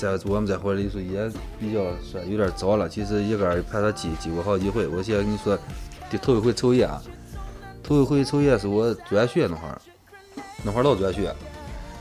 [0.00, 2.88] 在我们在伙里说也比较算有点早了。
[2.88, 4.86] 其实一个人盘他记记过好几回。
[4.86, 5.58] 我现在跟你说，
[6.08, 7.02] 第头一回抽烟啊，
[7.82, 9.78] 头一回抽烟是我转学那会儿，
[10.62, 11.30] 那会儿老转学，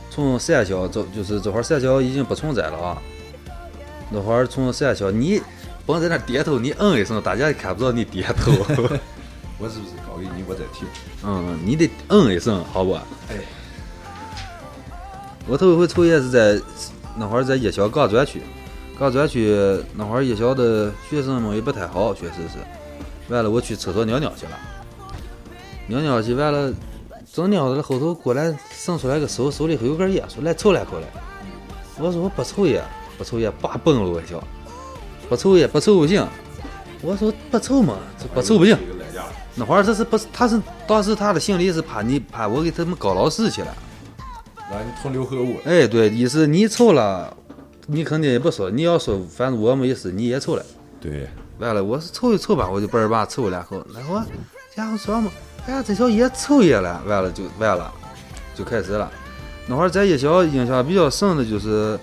[0.09, 3.01] 从三校这就是这会儿三校已经不存在了啊。
[4.09, 5.41] 那会儿从三校你
[5.85, 8.53] 甭在那点头，你嗯一声，大家也看不到你点头。
[9.59, 10.88] 我是不是告诉你，我在听？
[11.25, 12.93] 嗯，你得嗯一声，好不？
[12.93, 13.35] 哎，
[15.47, 16.57] 我头一回抽烟是在
[17.19, 18.41] 那会儿在夜校刚转去，
[18.97, 22.58] 刚转去那会儿夜校的学生们也不太好，确实是。
[23.34, 24.51] 完了，我去厕所尿尿去了，
[25.88, 26.73] 尿尿去完了，
[27.32, 31.08] 正尿着了，后头过来伸出来个手，手里头有根烟，说来抽两口来。
[31.99, 32.82] 我说我不抽烟，
[33.17, 34.41] 不抽烟，叭崩了我一脚，
[35.27, 36.25] 不抽烟不抽不行。
[37.01, 38.77] 我说不抽嘛，这不抽不行。
[39.55, 43.75] 那会儿他是不是他是当时他的心理是怕你怕我给他们告老师去了。
[44.71, 45.58] 让你同流合污。
[45.65, 47.36] 哎，对，意思你抽了，
[47.88, 50.65] 你肯定也不说，你要说反正我没事，你也抽了。
[51.01, 51.27] 对，
[51.60, 54.25] 完了，我是抽一抽吧，我就倍儿吧抽两口，那会儿
[54.75, 55.32] 家伙说嘛，
[55.65, 57.91] 哎呀，这小爷抽烟了，完了就完了，
[58.55, 59.12] 就开始了。
[59.67, 61.97] 那会儿在夜校印象比较深的就是，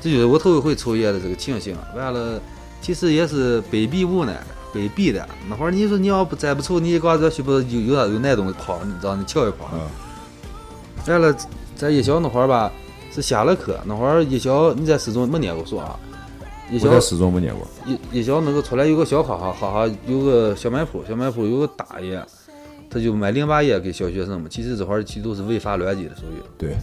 [0.00, 1.76] 这就是我头一回抽烟的这个情形。
[1.96, 2.40] 完了，
[2.80, 4.38] 其实也是被逼无奈，
[4.72, 5.26] 被逼的。
[5.48, 8.54] 那会儿你说你要不再不抽，你搞这去不有有啥有那东你
[9.02, 9.70] 让你瞧一跑。
[9.72, 9.80] 嗯，
[11.06, 11.34] 完了，
[11.76, 12.72] 在夜宵那会儿吧，
[13.12, 15.98] 是下了课那会儿夜宵你在四中没念过书啊？
[16.70, 17.66] 夜校我在四中没念过。
[17.86, 22.20] 夜夜宵那个出来有个小哈哈，哈哈有个小卖铺，小卖铺有个大爷，
[22.88, 24.48] 他就卖零八烟给小学生嘛。
[24.50, 26.42] 其实这会儿其实都是违法乱纪的，属于。
[26.56, 26.74] 对，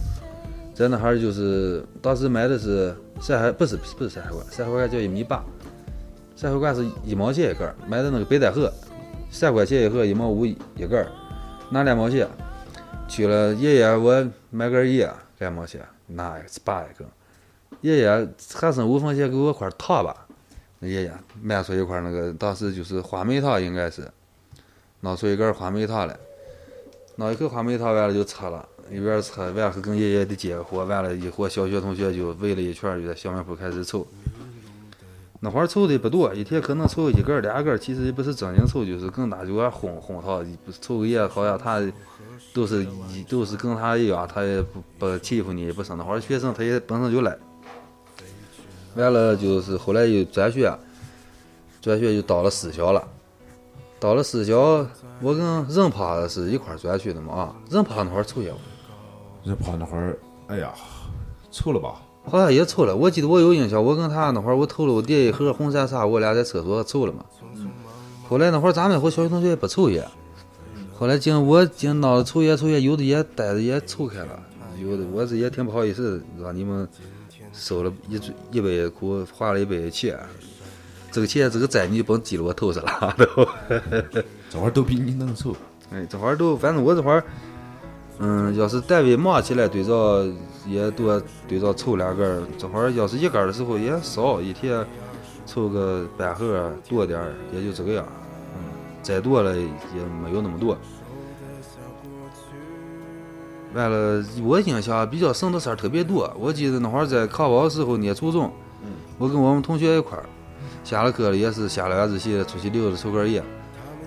[0.72, 5.44] 在那哈儿就是当时买的是山海，不是不是山海关，山海关叫一米八，
[6.36, 8.72] 山海关是一毛钱一根儿，买的那个北戴河，
[9.28, 10.56] 三块钱一盒，一毛五一
[10.88, 11.08] 根儿，
[11.68, 12.28] 拿两毛钱。
[13.06, 17.04] 去了爷爷我买根烟两毛钱，那是八一根。
[17.80, 20.28] 爷爷还剩五分钱给我块糖吧，
[20.78, 21.12] 那爷爷
[21.42, 24.08] 买出一块那个当时就是花梅糖应该是，
[25.00, 26.16] 拿出一根花梅糖来，
[27.16, 28.68] 拿一口花梅糖完了就吃了。
[28.92, 34.06] 一边吃完了跟爷爷的接个活，完了一伙小学同学就围了一圈，就在小卖铺开始抽。
[35.44, 41.82] 那会儿抽的不多，一天可能抽一根儿俩根儿，其实也不是正经抽，就是跟他就爱哄哄他，不是抽个烟好像他
[42.54, 47.36] 都是一都是跟他一样，他也不不欺负你，也不是那会儿学生他也本身就赖。
[48.94, 50.74] 完了就是后来又转学，
[51.82, 53.06] 转学就到了私校了。
[54.00, 54.86] 到了私校，
[55.20, 59.50] 我跟任趴是一块儿转学的嘛啊，任趴那会儿抽烟不？
[59.50, 60.72] 这跑那会儿，哎呀，
[61.50, 62.00] 抽了吧？
[62.24, 67.24] 好像也抽了，我记得我有印象，我跟他那会儿我偷了我爹一盒红山茶，我俩在厕所抽了嘛。
[68.28, 70.02] 后来那会儿咱们那会儿小学同学也不抽烟，
[70.98, 74.42] 后来经我经闹着抽烟抽烟，有的也带着也抽开了，
[74.82, 76.88] 有的我是也挺不好意思让你们
[77.52, 80.18] 收了一嘴一杯苦，花了一杯钱，
[81.12, 83.48] 这个钱这个债你就甭记了我头上了都。
[84.50, 85.54] 这会儿都比你能抽。
[85.92, 87.22] 哎，这会儿都，反正我这会儿，
[88.18, 90.26] 嗯，要是单位忙起来，对着
[90.66, 92.42] 也多对着抽两根儿。
[92.58, 94.84] 这会儿要是一根儿的时候也少，一天
[95.46, 98.04] 抽个半盒多点儿，也就这个样。
[98.56, 98.72] 嗯，
[99.02, 99.68] 再多了也
[100.22, 100.76] 没有那么多。
[103.74, 106.32] 完了，我印象比较深的事儿特别多。
[106.38, 108.52] 我记得那会儿在考报的时候，念初中，
[109.18, 110.24] 我跟我们同学一块儿，
[110.84, 113.42] 下了课了也是下了晚自习出去溜达抽根烟。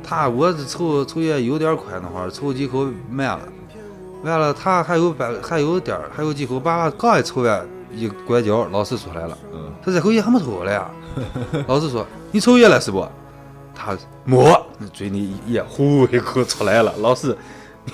[0.01, 3.41] 他我是抽抽烟有点快，那会儿抽几口慢了，
[4.27, 10.89] 完了他还有半还有点儿还有几口，把刚一抽完一拐角，老师出来了，嗯，他这口烟还没抽了呀。
[11.67, 13.07] 老师说你抽烟了是不？
[13.73, 16.93] 他没，嘴里一烟呼一口出来了。
[16.99, 17.35] 老师，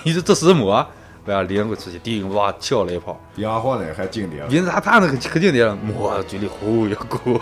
[0.04, 0.86] 你这这是么？
[1.26, 7.40] 完了领过出去，叮哇敲了一炮，洋火呢还经典，因为他他那个可经典了，抹嘴里呼一口。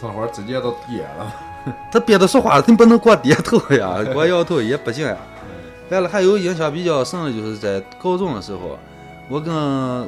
[0.00, 1.34] 这会儿直接都噎了。
[1.90, 5.16] 他憋着说话，你不能光点头呀， 光摇头也不行呀。
[5.90, 8.78] 完了，还有印象比较深的就是在高中的时候，
[9.28, 9.54] 我跟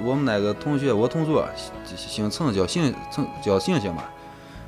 [0.05, 1.47] 我们那个同学，我同桌
[1.85, 4.11] 姓陈，叫姓陈叫星星吧。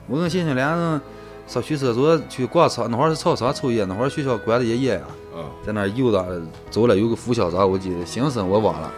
[0.07, 1.01] 我跟星星俩人
[1.47, 6.25] 上去厕所去逛操，那会儿是操场抽烟，那会儿学校管的也严呀，嗯，在那儿游荡
[6.71, 8.91] 走了，有个副校长，我记得姓甚我忘了，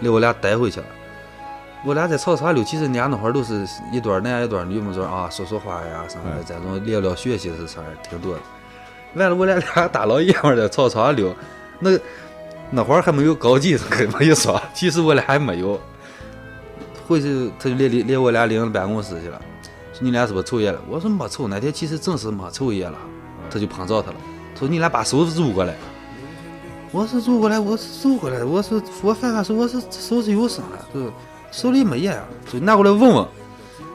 [0.00, 0.86] 给我俩带回去了。
[1.86, 8.40] 我俩在操场溜，其实人家那会儿都是一段男一段女嘛，说说话呀啥的，这种聊聊学习的事儿挺多的。
[9.14, 11.34] 完了，我俩俩大老爷们儿在操场溜，
[11.78, 11.90] 那
[12.70, 15.80] 那会儿还没有高级这么 一说， 其实我俩还没有。
[17.06, 19.40] 回去他就领领领我俩领到办公室去了，
[19.92, 20.80] 说你俩是不是抽烟了？
[20.88, 22.98] 我说没抽，那天其实正是没抽烟了。
[23.50, 24.16] 他就碰着他了，
[24.58, 25.74] 说你俩把手撸过来。
[26.90, 31.12] 我说撸过来，我是撸过来，我说我反正说我是手是有伤了，就
[31.52, 33.26] 手里没烟啊，就拿过来问问。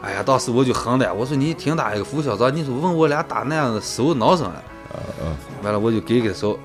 [0.02, 4.64] 哎呀，当时我就横的，我说你挺大一个副校长，你说问我俩大男人手挠上了。
[4.94, 6.58] 嗯，完了我就给给手，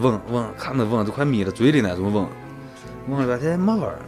[0.00, 2.26] 问问，看那问都快眯到嘴里那种问，
[3.08, 3.98] 问了半天没味儿。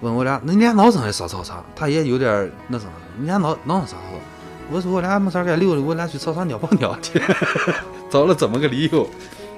[0.00, 1.64] 问我俩，那你俩闹上还上操场？
[1.76, 2.86] 他也有点那啥，
[3.16, 4.20] 你俩闹闹上上操场？
[4.72, 7.22] 我说我俩没啥干，溜溜，我俩去操场尿泡尿去，
[8.10, 9.06] 找了这么个理由。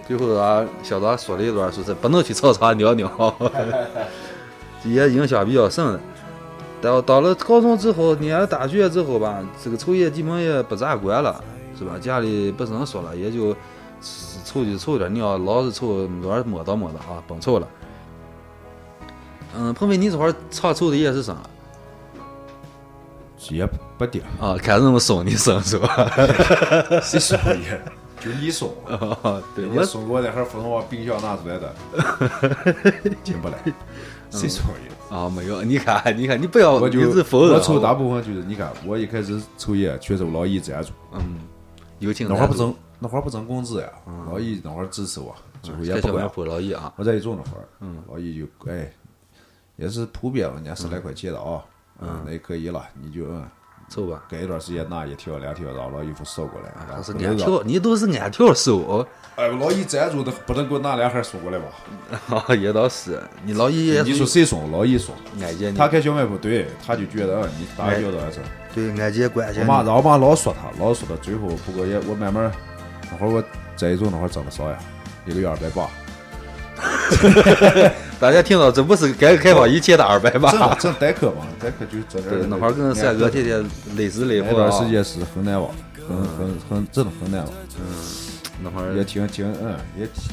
[0.06, 3.34] 最后啊，校长说了一段，说是不能去操场尿尿，
[4.84, 6.00] 也影响比较深的。
[6.82, 11.42] 到到了高中之后，念了大学之后吧，这个抽烟基本也不咋管了，
[11.78, 11.98] 是吧？
[12.00, 13.54] 家里不能说了，也就
[14.44, 17.68] 抽就抽点你要，老是抽没摸到摸到啊，甭抽了。
[19.56, 21.36] 嗯，鹏飞，你这会儿常抽的烟是啥？
[23.50, 23.66] 也
[23.98, 26.10] 不点，啊，看人们送你生是吧？
[27.02, 27.80] 谁送烟？
[28.18, 28.72] 就你送，
[29.54, 31.74] 对，你我送我那盒普通话冰箱拿出来的，
[33.22, 33.54] 进不来。
[34.30, 35.18] 谁送烟？
[35.18, 37.52] 啊没有，你看，你看，你不要我就一直否认。
[37.54, 41.38] 我抽大部分就是你看，我一开始抽烟全是我老姨赞助，嗯，
[41.98, 43.88] 友情那会儿不挣，那会儿不挣工资呀，
[44.26, 46.02] 老姨那会儿支持我，最后也不管。
[46.02, 47.64] 开小卖铺老姨啊，我在一中那会儿，
[48.08, 48.90] 老姨就哎，
[49.76, 51.62] 也是普遍了，人家十来块钱的啊，
[52.00, 53.44] 嗯，那也可以了，你就嗯，
[53.88, 54.24] 走吧。
[54.28, 62.54] 隔一段时间拿一条两条，然后老姨夫收过来，然他后不能让是按条，你都是按条收，哎，老姨赞助的不能给我拿两盒送过来吧？
[62.54, 63.20] 也倒是。
[63.44, 64.70] 你老姨你说谁送？
[64.70, 65.14] 老姨送。
[65.40, 68.46] 俺姐你，他开小卖部，对，他就觉得嗯你打交道的事儿。
[68.74, 72.50] 对俺姐关心我妈让我妈老说他，老说她最后，不过也我慢慢，
[73.10, 73.42] 那会儿我
[73.76, 74.76] 在一种那会儿挣的少呀，
[75.26, 75.88] 一个月二百八，
[78.18, 82.38] 大家听到这不是改革开放以前的二百挣八，挣代课嘛，代课就挣点儿。
[82.38, 83.64] 对，那会儿跟三哥天天
[83.96, 84.54] 累死累活那。
[84.56, 85.70] 段时间是很难忘，
[86.08, 87.84] 很很很真的很难忘，嗯
[88.62, 90.32] 那会儿也挺挺嗯也挺，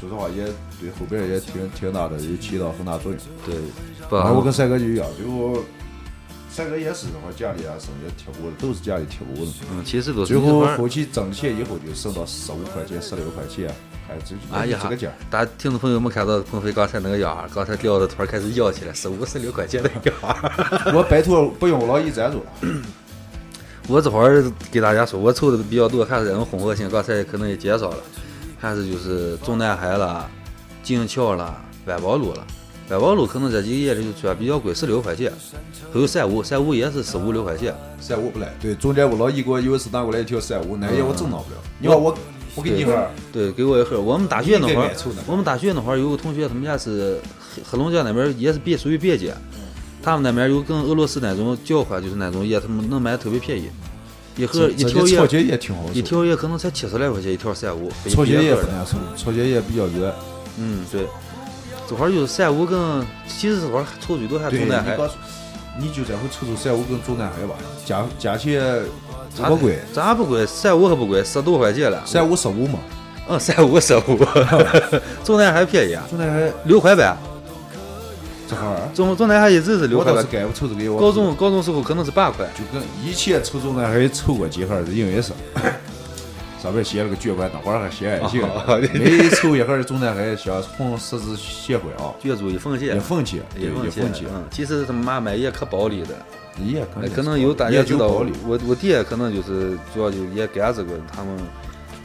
[0.00, 0.44] 说实话也
[0.80, 3.20] 对后边也挺挺大的，也起到很大作用。
[3.46, 3.54] 对，
[4.08, 5.62] 不然后我跟三哥就一样，最后
[6.58, 9.52] 帅哥也是那会儿家里啊剩下贴补的，都是家里贴补的。
[9.70, 13.72] 嗯，其实都是最后后期挣钱以后就省到十五块钱、十六块钱，
[14.08, 20.90] 还就哎呀这个价儿。，大家听众朋友们看到鹏飞刚才那个样儿，刚才聊的突然开始摇起来，十五十六块钱的样儿。
[20.92, 22.46] 我拜托不用老姨赞助了，
[23.86, 24.42] 我这会儿
[24.72, 27.98] 给大家说，我抽的比较多，还是这种混合型，刚才可能也介绍了，
[28.58, 30.28] 还是就是中南海了、
[30.82, 31.56] 金桥了、
[31.86, 32.44] 万宝路啦。
[32.90, 35.30] 万宝路可能这几个夜里就算比较贵，十六块钱，
[35.92, 37.74] 还有三五，三五也是十五六块钱。
[38.00, 38.54] 三五不来。
[38.60, 41.56] 对，中间我老姨给我有一次拿过来一条三五，那个也我真拿不了。
[41.78, 42.16] 你看我，
[42.54, 44.00] 我给你一盒，对，给我一盒。
[44.00, 44.90] 我们大学那会儿
[45.26, 47.20] 我们大学那会儿有个同学，他们家是
[47.54, 49.34] 黑黑龙江那边也是别属于别界，
[50.02, 53.68] 他们那边有跟俄罗斯那种交换，就是那种烟，他们能买特别便宜，
[54.36, 60.14] 一盒一条烟街也挺好一，条烟可能才七十来块钱一条三五，潮街也也不难抽，潮街也比较软。
[60.60, 61.06] 嗯，对，
[61.88, 64.96] 这会儿就是三五跟，其实这会儿抽最多还对，中南海，
[65.80, 68.60] 你就这回抽抽三五跟中南海吧，价价钱
[69.34, 70.44] 不咋多贵，咋不贵？
[70.44, 72.02] 三五还不贵，十多块钱了。
[72.04, 72.78] 三五十五嘛，
[73.28, 74.18] 嗯，三五十五，
[75.24, 77.16] 中南海便宜啊，中南海六块呗。
[78.48, 82.46] 这会儿，中中南海一直是六块半，我倒是该我抽这个，高中高中时候可能是八块。
[82.56, 85.32] 就跟以前抽中南海抽过几盒，因为是
[86.60, 96.08] 上面写了个捐款，等 会儿还写爱心哦，每抽一盒中南海像红十字协会啊，捐助一分钱一，分钱，对，一分钱嗯，其实他妈卖也可暴利的，
[96.64, 98.08] 也可能可能有大家也知道。
[98.08, 101.36] 我我爹可能就是主要就也干这个，他们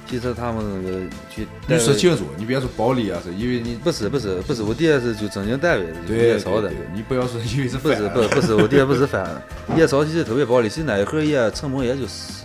[0.08, 1.00] 其实他们那个
[1.34, 6.72] 去你说清楚，你别说暴利啊，是因为你不是不是不是，我爹是就正经单位对夜烧的。
[6.94, 9.42] 你不要说因为是不是不是不是，我爹不是贩子，
[9.76, 12.43] 夜烧其实特别暴利，其实那一盒烟成本也就是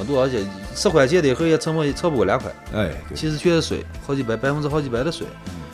[0.00, 5.26] 没多少钱，十块钱的一盒也成本也超不过两块，哎，对，其实全是税，好几百百分之好几百的税。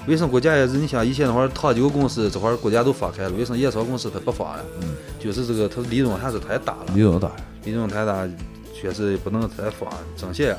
[0.09, 0.75] 为什么国家也是？
[0.75, 4.65] 你像以前那会儿糖酒公司，这会儿国家都放开了，为什么夜烧公司它不放了？
[4.83, 7.31] 嗯，就是这个它利润还是太大了，利润大，
[7.65, 8.29] 利润太大，
[8.75, 10.59] 确实不能再放挣钱啊。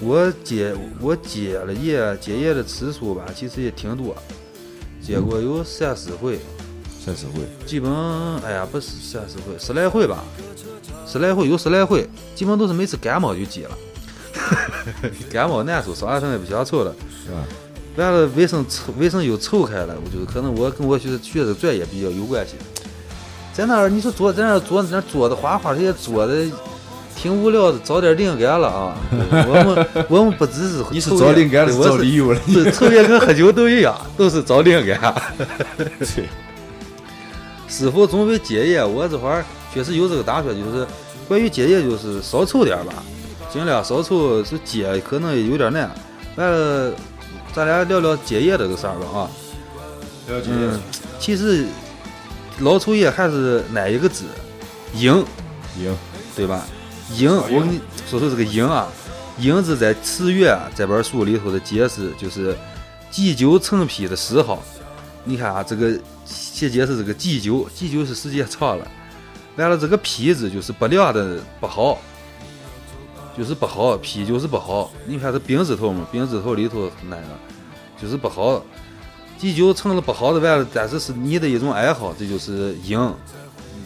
[0.00, 4.16] 我戒我戒了烟，戒烟的次数吧，其实也挺多，
[5.00, 6.40] 戒过有三四回，
[7.04, 7.92] 三四回，基本
[8.42, 10.24] 哎呀不是三四回，十来回吧，
[11.14, 13.70] 十来回有十来回，基本都是每次感冒就急了，
[15.30, 16.92] 感冒难受，上完身也不想抽了。
[17.24, 17.38] 是吧？
[17.96, 22.54] 完了，卫生抽卫生又抽开了，我就是可能我跟我学学的专业比较有关系。
[23.52, 26.44] 在那儿，你说坐在那儿坐在那儿坐的画画，这些坐的
[27.14, 28.96] 挺无聊的，找点灵感了啊！
[29.12, 32.40] 我们我们不只是你是找灵感，的我是找理由了。
[32.48, 35.14] 是抽烟跟喝酒都一样，都是找灵感。
[35.78, 36.24] 对，
[37.68, 38.92] 是否准备戒烟？
[38.92, 40.84] 我这会儿确实有这个打算，就是
[41.28, 43.02] 关于戒烟，就是少抽点吧，
[43.52, 44.44] 尽量少抽。
[44.44, 45.90] 是戒可能有点难。
[46.36, 46.92] 完了，
[47.54, 49.30] 咱俩聊聊戒烟这个事儿吧啊。
[50.28, 50.80] 了解嗯，
[51.20, 51.66] 其实
[52.60, 54.24] 老抽烟还是那一个字，
[54.94, 55.24] 赢，
[55.78, 55.94] 赢，
[56.34, 56.64] 对吧？
[57.16, 58.88] 赢，我跟你说说这个赢啊，
[59.38, 62.56] 赢字在《词源》这本书里头的解释就是
[63.10, 64.62] 祭酒成癖的嗜好。
[65.24, 65.92] 你看啊，这个
[66.24, 68.86] 写解释这个祭酒，祭酒是时间长了，
[69.56, 71.98] 完了这个皮子就是不亮的不好，
[73.36, 74.90] 就是不好，皮就是不好。
[75.06, 77.22] 你看这病字头嘛，病字头里头那个
[78.00, 78.62] 就是不好。
[79.36, 82.98] 祭酒成了不好的完了，但是是你的一种爱好，这就是瘾。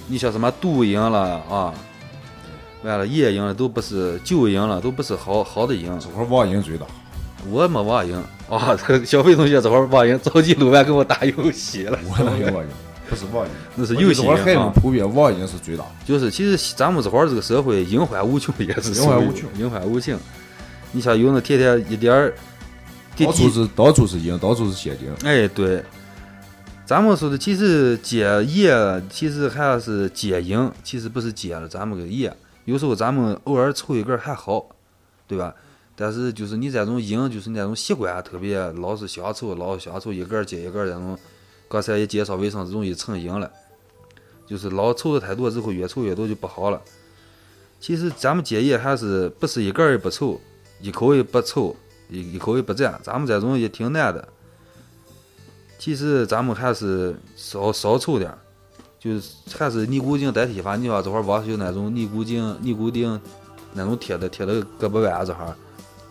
[0.07, 1.75] 你像什么毒瘾了啊，
[2.83, 5.87] 完了夜瘾了，都不是酒瘾了，都不是好好的瘾。
[5.99, 6.87] 这会儿网瘾最大。
[7.51, 8.15] 我没网瘾
[8.49, 11.99] 啊，这 个小飞同学这会儿网瘾，着急录完跟我打游戏了。
[12.05, 12.71] 我哪有网瘾？
[13.09, 14.83] 不是网瘾，那是游戏这会儿孩瘾啊子们。
[14.83, 15.85] 普遍网瘾是最大。
[16.05, 20.19] 就是其实咱们这会儿这个社会隐患无穷，也是隐患无穷，隐患无穷。
[20.93, 22.35] 你像有那天天一点儿，
[23.19, 25.13] 到处是到处是瘾，到处是陷阱。
[25.25, 25.83] 哎，对。
[26.85, 32.35] 咱们说的其实戒烟，其实还是戒瘾，其实不是戒了咱们个烟。
[32.65, 34.65] 有时候咱们偶尔抽一根儿还好，
[35.27, 35.55] 对吧？
[35.95, 41.19] 但是就是你这种瘾，就是那种习惯，特别老是想抽，老是想抽一根儿接一根儿这种，
[41.69, 43.51] 刚才也介绍为啥容易成瘾了。
[44.47, 46.81] 就是老抽的太多之后，越抽越多就不好了。
[47.81, 50.41] 其实咱们戒烟还是不是一根儿也不抽，
[50.81, 51.77] 一口也不抽，
[52.09, 54.27] 一一口也不沾，咱们这种也挺难的。
[55.79, 58.39] 其实咱们还是少少抽点儿，
[58.99, 60.75] 就是还是尼古丁代替法。
[60.77, 63.21] 你说这会儿网上有那种尼古丁尼古丁
[63.75, 65.55] 那种贴的贴的胳膊腕这哈，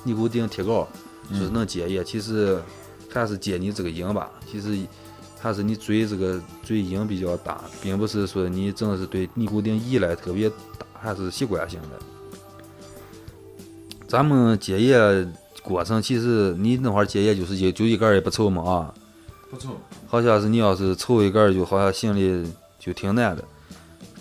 [0.03, 0.87] 尼古丁贴膏，
[1.31, 2.05] 就是能戒烟。
[2.05, 2.61] 其实
[3.11, 4.31] 还是戒你这个瘾吧。
[4.49, 4.77] 其实
[5.47, 10.55] 还是你嘴这个嘴瘾比较大，并不是说你真的是对尼古丁依赖特别大，
[10.99, 11.97] 还是习惯性的。
[14.09, 15.33] 咱们戒烟
[15.63, 18.93] 过程，其实你那会儿戒烟就是一就一根儿也不抽嘛啊，
[19.49, 19.69] 不抽，
[20.05, 22.45] 好像是你要是抽一根儿，就好像心里
[22.77, 23.41] 就挺难的。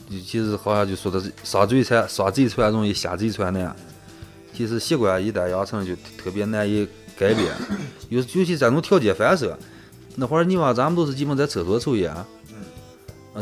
[0.09, 3.75] 就其实好像就说的是上嘴馋，上嘴馋容易下贼船难。
[4.55, 6.87] 其实习惯一旦养成，就特别难以
[7.19, 7.53] 改变。
[8.11, 9.59] 尤尤其这种条件反射，
[10.17, 12.27] 那会儿你望咱们都是基本在厕所抽烟，啊，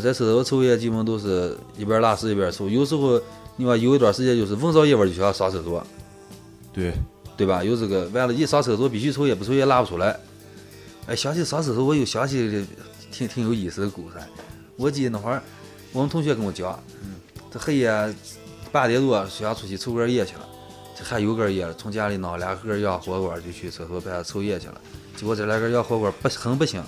[0.02, 2.68] 在厕所抽烟基本都是一边拉屎一边抽。
[2.68, 3.20] 有时候
[3.56, 5.86] 你望有一段时间就是闻着烟味儿就想上厕所，
[6.72, 6.92] 对，
[7.36, 7.62] 对吧？
[7.62, 10.18] 有这个，完了，一上厕所必须抽烟，不抽烟拉不出来。
[11.06, 12.66] 哎，想起上厕所，我又想起
[13.12, 14.16] 挺挺有意思的故事。
[14.76, 15.40] 我记得那会儿
[15.92, 16.76] 我们同学跟我讲，
[17.52, 18.14] 这黑夜
[18.72, 20.48] 八点多想出去抽根烟去了，
[20.98, 24.80] 这还有根烟，从家里拿两盒洋火锅就去厕所边抽烟去了。
[25.16, 26.82] 结果这两根洋火锅不很不行，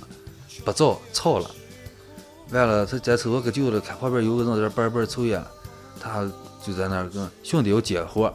[0.65, 1.51] 不着吵了。
[2.51, 5.43] 完了，他在厕所可久了，看旁边有个人在那板板抽烟，
[6.01, 6.25] 他
[6.65, 8.33] 就在那儿跟兄弟要接火。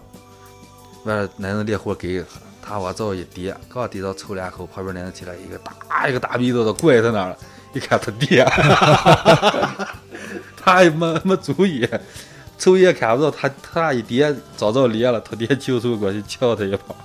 [1.03, 2.23] 完了，男人连火给
[2.61, 7.37] 他往灶一叠，刚递到抽两口，旁边那人起来一个大一个大鼻子都拐在那儿了，
[7.73, 8.45] 一看他爹，
[10.55, 11.87] 他也没没注意，
[12.57, 16.95] 抽烟看不到他，他一叠照着脸了，他爹就手过去敲他一把。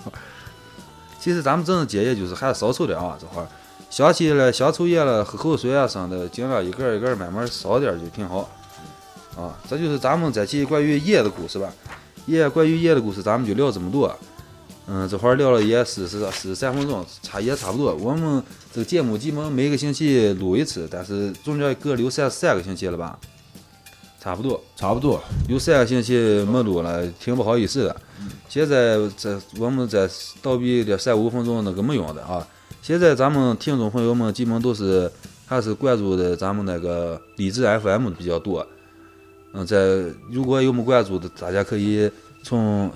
[1.26, 3.48] 其实咱们真正戒烟就是还是少抽点啊，这会儿
[3.90, 8.48] 想起来想抽烟了，喝口水啊什么的，尽量一个一个慢慢少点就挺好。
[9.36, 11.68] 啊，这就是咱们这期关于烟的故事吧。
[12.26, 14.16] 烟关于烟的故事，咱们就聊这么多。
[14.86, 17.92] 嗯，这会儿聊了也四十四十三分钟，差也差不多。
[17.96, 18.40] 我们
[18.72, 23.18] 这个节目基本每个星期录一次，但是中间隔有三三个星期了吧，
[24.26, 24.60] 差不多。
[24.74, 25.22] 差不多。
[25.48, 27.96] 有三个星期没录了，挺不好意思的。
[28.48, 30.10] 现在这我们在
[30.42, 32.44] 倒闭的三五分钟那个没用的啊。
[32.82, 35.08] 现在咱们听众朋友们基本都是
[35.46, 38.66] 还是关注的咱们那个荔枝 FM 的比较多。
[39.54, 42.10] 嗯，在如果有没关注的，大家可以
[42.42, 42.90] 从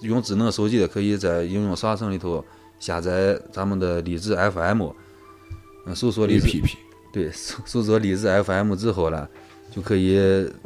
[0.00, 2.44] 用智能手机的，可以在应用商城里头
[2.78, 4.82] 下载咱们的荔枝 FM，
[5.86, 6.74] 嗯，搜索荔枝 APP
[7.10, 9.26] 对，搜搜索荔枝 FM 之后呢，
[9.74, 10.16] 就可以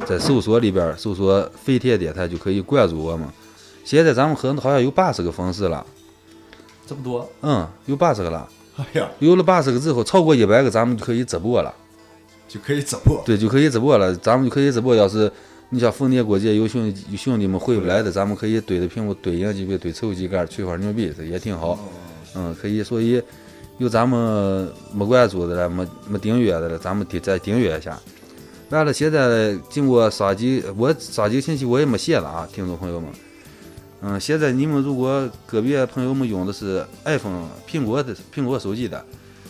[0.05, 3.27] 在搜索里边儿搜索飞天电台，就可以关注我们。
[3.83, 5.83] 现在咱们很好像有八十个粉丝了，
[6.85, 7.27] 这么多？
[7.41, 8.47] 嗯，有八十个了。
[8.77, 11.73] 哎呀，有了八十个之后，超过一百个，咱们就可以直播了。
[12.47, 13.21] 就可以直播。
[13.25, 14.15] 对，就可以直播了。
[14.17, 14.95] 咱们就可以直播。
[14.95, 15.31] 要是
[15.69, 21.79] 你像逢年过节有兄有兄弟们回不来的，咱们可以对着屏幕对应几杯，对抽几杆，吹会儿牛逼，这也挺好。
[22.35, 22.83] 嗯，可以。
[22.83, 23.21] 所以
[23.79, 27.99] 有咱们没关注的了，没没订阅的了，咱们得再订阅一下。
[28.69, 33.09] 完了，现在经过上几我上几个星期我也没写了啊，听众朋友们。
[34.01, 39.03] 嗯，现在你们如果个别朋友们用的是 iPhone 苹果的苹果手机的，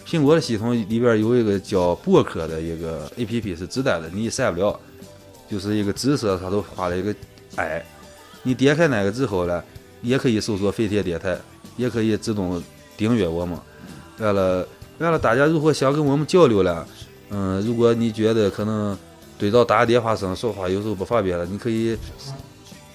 [0.08, 4.80] 苹果的系统里边有一个叫博客的一个 APP 是自带的，你删不了，
[5.52, 7.14] 就是一个紫色上头画了一个
[7.58, 7.86] 爱，
[8.42, 9.62] 你点开那个之后呢，
[10.02, 11.38] 也可以搜索飞天电台，
[11.76, 12.64] 也可以自动
[12.96, 13.60] 订阅我们。
[14.18, 14.66] 完了，
[14.98, 16.88] 完了，大家如果想跟我们交流了，
[17.30, 18.98] 嗯，如果你觉得可能
[19.40, 21.98] 对到打电话声说话有时候不方便了，你可以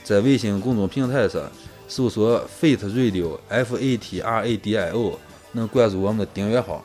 [0.05, 1.51] 在微信公众平台上
[1.89, 5.19] 搜索 Fate Radio F A T R A D I O，
[5.53, 6.85] 能关注我们的订阅号，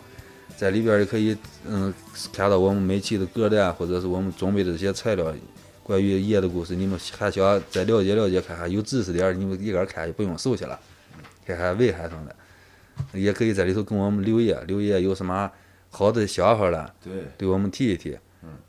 [0.55, 1.35] 在里边儿也可以
[1.67, 1.93] 嗯
[2.31, 5.33] 看到我们每期的歌单，或者是我们准备的这些材料，
[5.83, 10.79] 关于夜的故事，你们还想再了解了解看看，有知识点，你们一个人看就不用搜去了，
[11.45, 12.33] 看看危害上的，
[13.11, 15.51] 也可以在里头跟我们留言，留言有什么
[15.89, 18.17] 好的想法了，对，对我们提一提。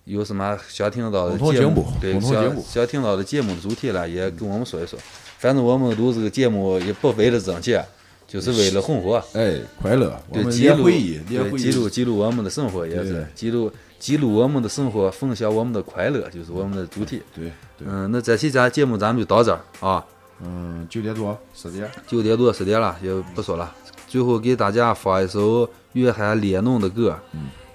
[0.04, 2.18] 有什么想听到的节目对，
[2.62, 4.98] 想听到的节目的主题了，也跟我们说一说。
[5.38, 7.84] 反正我们录这个节目也不为了挣钱，
[8.26, 9.22] 就是为了红火。
[9.32, 17.22] 哎，快乐，我对，们记录连回忆，对，记录记录我们的生活也是记录记录我们的生活，分享我们的快乐，就是我们的主题。
[17.34, 20.04] 对对，嗯，那这期咱节目咱们就到这儿啊，
[20.42, 23.72] 嗯，九点多，十点，九点多十点了，也不说了。
[24.08, 27.16] 最后给大家放一首约翰列侬的歌，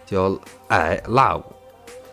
[0.05, 0.29] 叫
[0.67, 1.41] 《I Love》，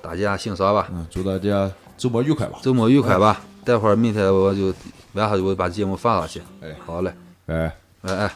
[0.02, 0.88] 大家欣赏吧。
[0.92, 3.40] 嗯，祝大家周末愉快吧，周末愉快吧！
[3.64, 4.74] 待会儿明天我就
[5.12, 6.42] 晚上我把节目发上去。
[6.60, 7.14] 哎好嘞，
[7.46, 7.72] 哎。
[8.02, 8.32] 哎哎。